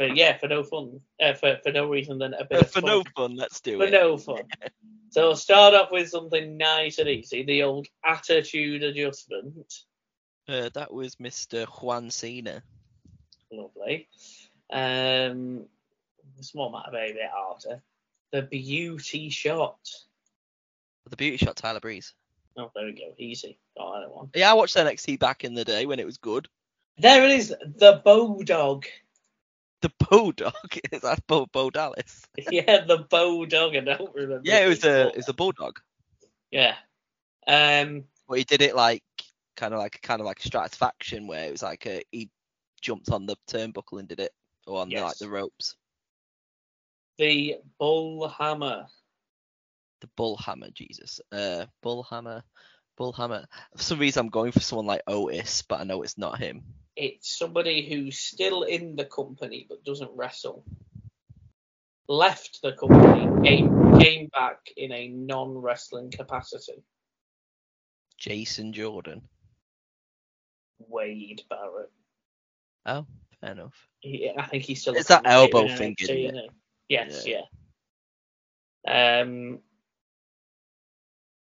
[0.00, 2.80] but yeah, for no fun, uh, for for no reason than a bit Uh, for
[2.80, 2.84] fun.
[2.86, 3.86] no fun, let's do for it.
[3.88, 4.42] For no fun.
[5.12, 9.74] So we'll start off with something nice and easy, the old attitude adjustment.
[10.48, 11.66] Uh, that was Mr.
[11.66, 12.62] Juan Cena.
[13.50, 14.08] Lovely.
[14.72, 15.64] Um,
[16.42, 17.82] small matter, bit harder.
[18.30, 19.80] The beauty shot.
[21.08, 22.14] The beauty shot, Tyler Breeze.
[22.56, 23.12] Oh, there we go.
[23.18, 23.58] Easy.
[23.76, 24.30] Got that one.
[24.32, 26.46] Yeah, I watched NXT back in the day when it was good.
[26.98, 27.48] There it is.
[27.48, 28.84] The Bodog.
[29.82, 30.54] The Bulldog.
[30.92, 32.22] Is that Bo, Bo Dallas?
[32.50, 33.76] yeah, the Bodog.
[33.76, 34.42] I don't remember.
[34.44, 35.78] Yeah, it was a it's it was a bulldog.
[36.50, 36.74] Yeah.
[37.46, 38.04] Um.
[38.28, 39.02] But he did it like
[39.56, 42.30] kind of like kind of like stratisfaction where it was like a, he
[42.80, 44.32] jumped on the turnbuckle and did it
[44.66, 45.76] or on the, like the ropes.
[47.18, 48.86] The Bull Hammer.
[50.00, 51.20] The bull hammer, Jesus.
[51.30, 52.42] Uh, bull hammer,
[52.96, 53.44] bull hammer.
[53.76, 56.62] For some reason, I'm going for someone like Otis, but I know it's not him.
[57.00, 60.66] It's somebody who's still in the company but doesn't wrestle.
[62.08, 66.84] Left the company, came came back in a non-wrestling capacity.
[68.18, 69.22] Jason Jordan.
[70.88, 71.90] Wade Barrett.
[72.84, 73.06] Oh,
[73.40, 73.88] fair enough.
[74.00, 74.94] He, I think he's still.
[74.94, 76.24] It's that elbow thing, NXT, isn't it?
[76.24, 76.50] isn't he?
[76.90, 77.26] Yes,
[78.86, 79.20] yeah.
[79.20, 79.60] Um,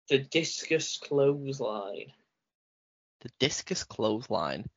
[0.08, 2.12] the discus clothesline.
[3.22, 4.68] The discus clothesline.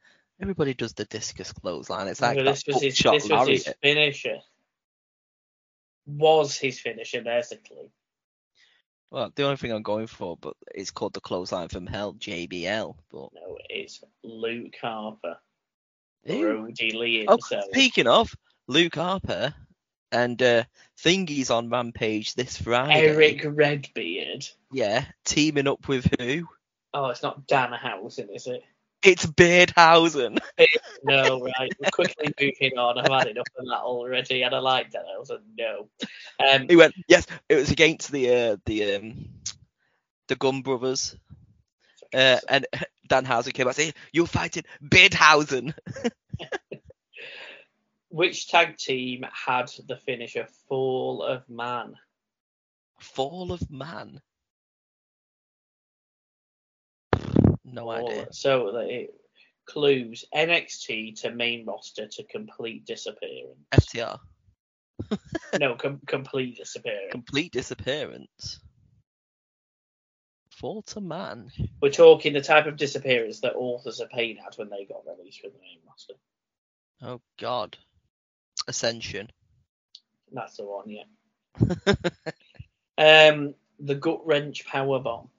[0.42, 2.08] Everybody does the discus clothesline.
[2.08, 4.38] It's like Well, this was his, this was his finisher.
[6.06, 7.92] Was his finisher basically?
[9.12, 12.96] Well, the only thing I'm going for, but it's called the clothesline from hell, JBL.
[13.12, 15.38] But No, it's Luke Harper.
[16.26, 16.40] Ew.
[16.42, 17.66] Brodie Lee Oh, himself.
[17.66, 18.34] speaking of
[18.68, 19.54] Luke Harper
[20.12, 20.64] and uh,
[20.98, 23.08] Thingy's on Rampage this Friday.
[23.08, 24.48] Eric Redbeard.
[24.72, 26.48] Yeah, teaming up with who?
[26.94, 28.64] Oh, it's not Dan Danhausen, is it?
[29.04, 30.40] It's Beardhausen.
[31.06, 31.70] No, right.
[31.80, 32.98] We're quickly moving on.
[32.98, 35.40] I've had enough of that already, and I like Danhausen.
[35.58, 35.90] No.
[36.40, 39.26] Um, He went, yes, it was against the uh, the um,
[40.28, 41.18] the Gunn Brothers.
[42.14, 42.66] Uh, and
[43.10, 45.74] Danhausen came out saying, "You're fighting Beardhausen."
[48.10, 51.96] Which tag team had the finisher Fall of Man?
[53.00, 54.22] Fall of Man.
[57.74, 58.28] No Fall- idea.
[58.32, 59.08] So the
[59.66, 63.58] clues NXT to main roster to complete disappearance.
[63.74, 64.20] FTR.
[65.60, 67.12] no, com- complete disappearance.
[67.12, 68.60] Complete disappearance.
[70.52, 71.52] Fall to Man.
[71.82, 75.42] We're talking the type of disappearance that Authors of Pain had when they got released
[75.42, 76.14] from the main roster.
[77.02, 77.78] Oh God.
[78.68, 79.30] Ascension.
[80.32, 81.96] That's the one, yeah.
[82.96, 85.30] Um, the gut wrench power bomb.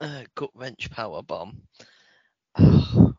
[0.00, 1.62] Uh, gut wrench power bomb.
[2.58, 3.16] God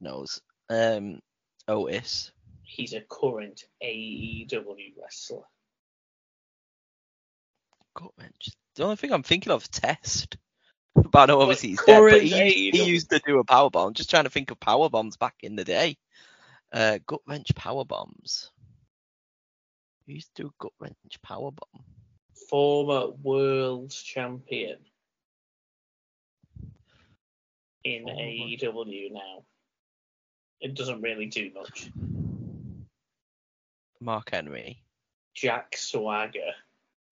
[0.00, 0.40] knows.
[0.68, 1.20] Um,
[1.68, 2.32] Otis.
[2.62, 5.42] He's a current AEW wrestler.
[7.94, 8.50] Gut wrench.
[8.76, 10.36] The only thing I'm thinking of is Test.
[11.10, 12.00] But I know obviously he's dead.
[12.08, 13.94] But he, he used to do a power bomb.
[13.94, 15.96] Just trying to think of power bombs back in the day.
[16.72, 18.52] Uh, gut wrench power bombs.
[20.06, 21.84] Who used to do gut wrench power bomb?
[22.48, 24.78] Former world champion
[27.84, 29.44] in Former- AEW now.
[30.60, 31.90] It doesn't really do much.
[34.00, 34.82] Mark Henry.
[35.34, 36.52] Jack Swagger.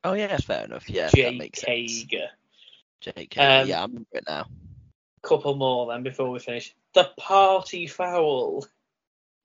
[0.05, 0.89] Oh yeah, fair enough.
[0.89, 1.69] Yeah, that Jake makes sense.
[2.01, 2.29] Hager.
[3.01, 3.63] Jake Hager.
[3.63, 4.47] Um, yeah, I remember it now.
[5.23, 6.75] Couple more then before we finish.
[6.95, 8.67] The party foul.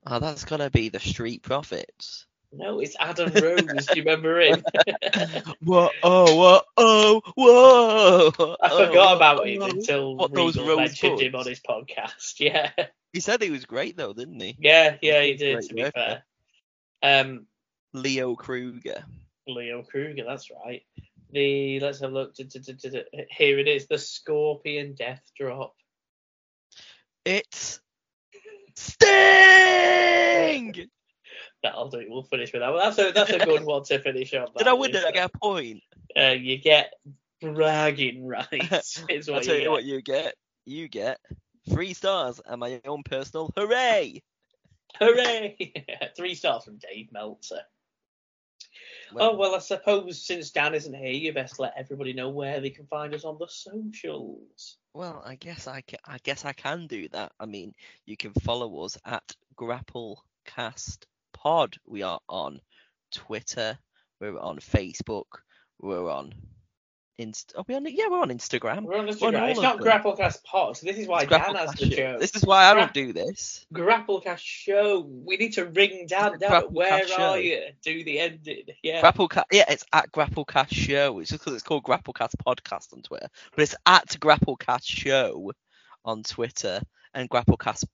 [0.06, 2.26] Oh, that's gotta be the Street Profits.
[2.50, 3.86] No, it's Adam Rose.
[3.86, 4.62] Do you remember him?
[5.62, 8.56] whoa, oh, whoa, oh, whoa.
[8.62, 12.34] I oh, forgot about him until What, those rose mentioned him on his podcast.
[12.38, 12.70] Yeah,
[13.12, 14.56] He said he was great though, didn't he?
[14.58, 15.62] yeah, yeah, he He's did.
[15.62, 16.22] To be worker.
[17.02, 17.46] fair, um,
[17.92, 19.04] Leo Kruger.
[19.46, 20.82] Leo Kruger, that's right.
[21.32, 22.34] The let's have a look.
[22.36, 25.74] Here it is, the Scorpion Death Drop.
[27.26, 27.80] It's
[28.74, 30.88] Sting.
[31.62, 32.04] That'll do.
[32.08, 32.72] We'll finish with that.
[32.72, 32.78] one.
[32.78, 34.48] that's a that's a good one to finish on.
[34.56, 34.92] Did I win?
[34.92, 35.82] Did I get a point?
[36.16, 36.94] Uh, you get
[37.40, 39.04] bragging rights.
[39.08, 39.70] Is I'll what tell you you get.
[39.70, 40.34] what you get.
[40.64, 41.18] You get
[41.68, 44.22] three stars and my own personal hooray.
[44.98, 45.72] Hooray!
[46.16, 47.60] Three stars from Dave Meltzer.
[49.14, 52.70] oh well, I suppose since Dan isn't here, you best let everybody know where they
[52.70, 54.76] can find us on the socials.
[54.94, 55.98] Well, I guess I can.
[56.06, 57.32] I guess I can do that.
[57.38, 57.74] I mean,
[58.06, 59.22] you can follow us at
[59.56, 61.04] Grapplecast
[61.42, 61.76] Pod.
[61.86, 62.60] We are on
[63.12, 63.78] Twitter.
[64.20, 65.24] We're on Facebook.
[65.80, 66.34] We're on
[67.18, 67.52] Inst.
[67.56, 67.84] Are we on?
[67.88, 68.82] Yeah, we're on Instagram.
[68.82, 69.50] We're on We're on Instagram.
[69.50, 69.86] It's not them.
[69.86, 70.76] Grapplecast Pod.
[70.76, 72.18] So this is why It's Dan has the Show.
[72.18, 73.66] This is why I Gra- don't do this.
[73.72, 75.00] Grapplecast Show.
[75.24, 76.62] We need to ring Dan It's down.
[76.62, 77.22] Grapplecast Where Show.
[77.22, 77.62] are you?
[77.82, 78.62] Do the ending.
[78.82, 79.00] Yeah.
[79.02, 79.44] Grapplecast.
[79.52, 81.18] Yeah, it's at Grapplecast Show.
[81.20, 85.52] It's just because it's called Grapplecast Podcast on Twitter, but it's at Grapplecast Show
[86.04, 86.80] on Twitter
[87.14, 87.84] and Grapplecast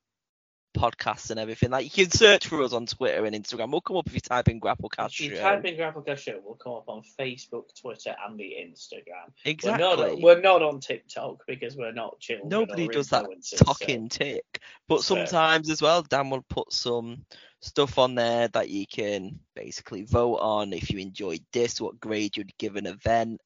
[0.77, 1.71] podcasts and everything.
[1.71, 3.71] Like you can search for us on Twitter and Instagram.
[3.71, 6.57] We'll come up if you type in Grapplecast If you type in Grapplecast Show, we'll
[6.57, 9.33] come up on Facebook, Twitter, and the Instagram.
[9.45, 9.87] exactly.
[9.87, 12.49] We're not, we're not on TikTok because we're not children.
[12.49, 14.61] Nobody does that influencers, so- talking tick.
[14.89, 17.25] But So- sometimes as well, Dan will put some
[17.61, 22.37] stuff on there that you can basically vote on if you enjoyed this, what grade
[22.37, 23.41] you'd give an event,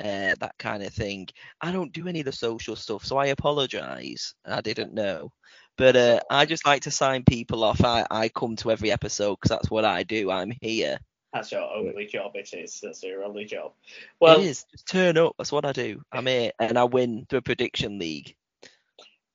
[0.00, 1.28] uh, that kind of thing.
[1.60, 4.34] I don't do any of the social stuff, so I apologise.
[4.44, 5.32] I didn't know.
[5.76, 7.84] But uh, I just like to sign people off.
[7.84, 10.30] I, I come to every episode because that's what I do.
[10.30, 10.98] I'm here.
[11.32, 12.32] That's your only job.
[12.36, 12.80] It is.
[12.80, 13.72] That's your only job.
[14.20, 14.64] Well, it is.
[14.70, 15.34] Just turn up.
[15.36, 16.02] That's what I do.
[16.12, 18.36] I'm here and I win the prediction league.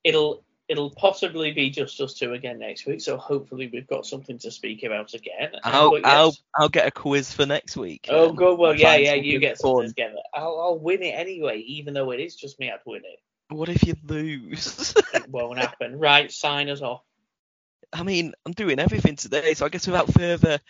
[0.02, 3.00] it'll it'll possibly be just us two again next week.
[3.00, 5.50] So hopefully we've got something to speak about again.
[5.64, 6.02] I'll, yes.
[6.04, 8.06] I'll I'll get a quiz for next week.
[8.08, 8.56] Oh, good.
[8.56, 9.14] Well, yeah, yeah.
[9.14, 9.88] You get something fun.
[9.88, 10.20] together.
[10.32, 12.70] I'll, I'll win it anyway, even though it is just me.
[12.70, 13.20] I'd win it.
[13.50, 14.94] What if you lose?
[15.12, 15.98] It won't happen.
[15.98, 17.02] Right, sign us off.
[17.92, 20.60] I mean, I'm doing everything today, so I guess without further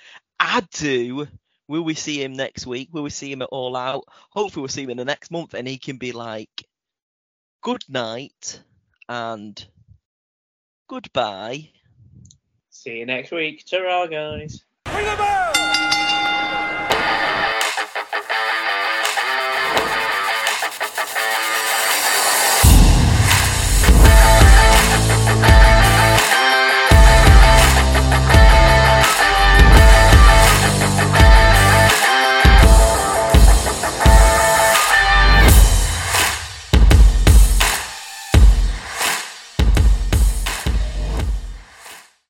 [0.40, 1.28] ado,
[1.68, 2.88] will we see him next week?
[2.92, 4.04] Will we see him at All Out?
[4.30, 6.64] Hopefully, we'll see him in the next month, and he can be like,
[7.60, 8.62] good night
[9.08, 9.62] and
[10.88, 11.68] goodbye.
[12.70, 13.66] See you next week.
[13.66, 14.64] Ta-ra, guys.
[14.86, 15.59] Ring the bell!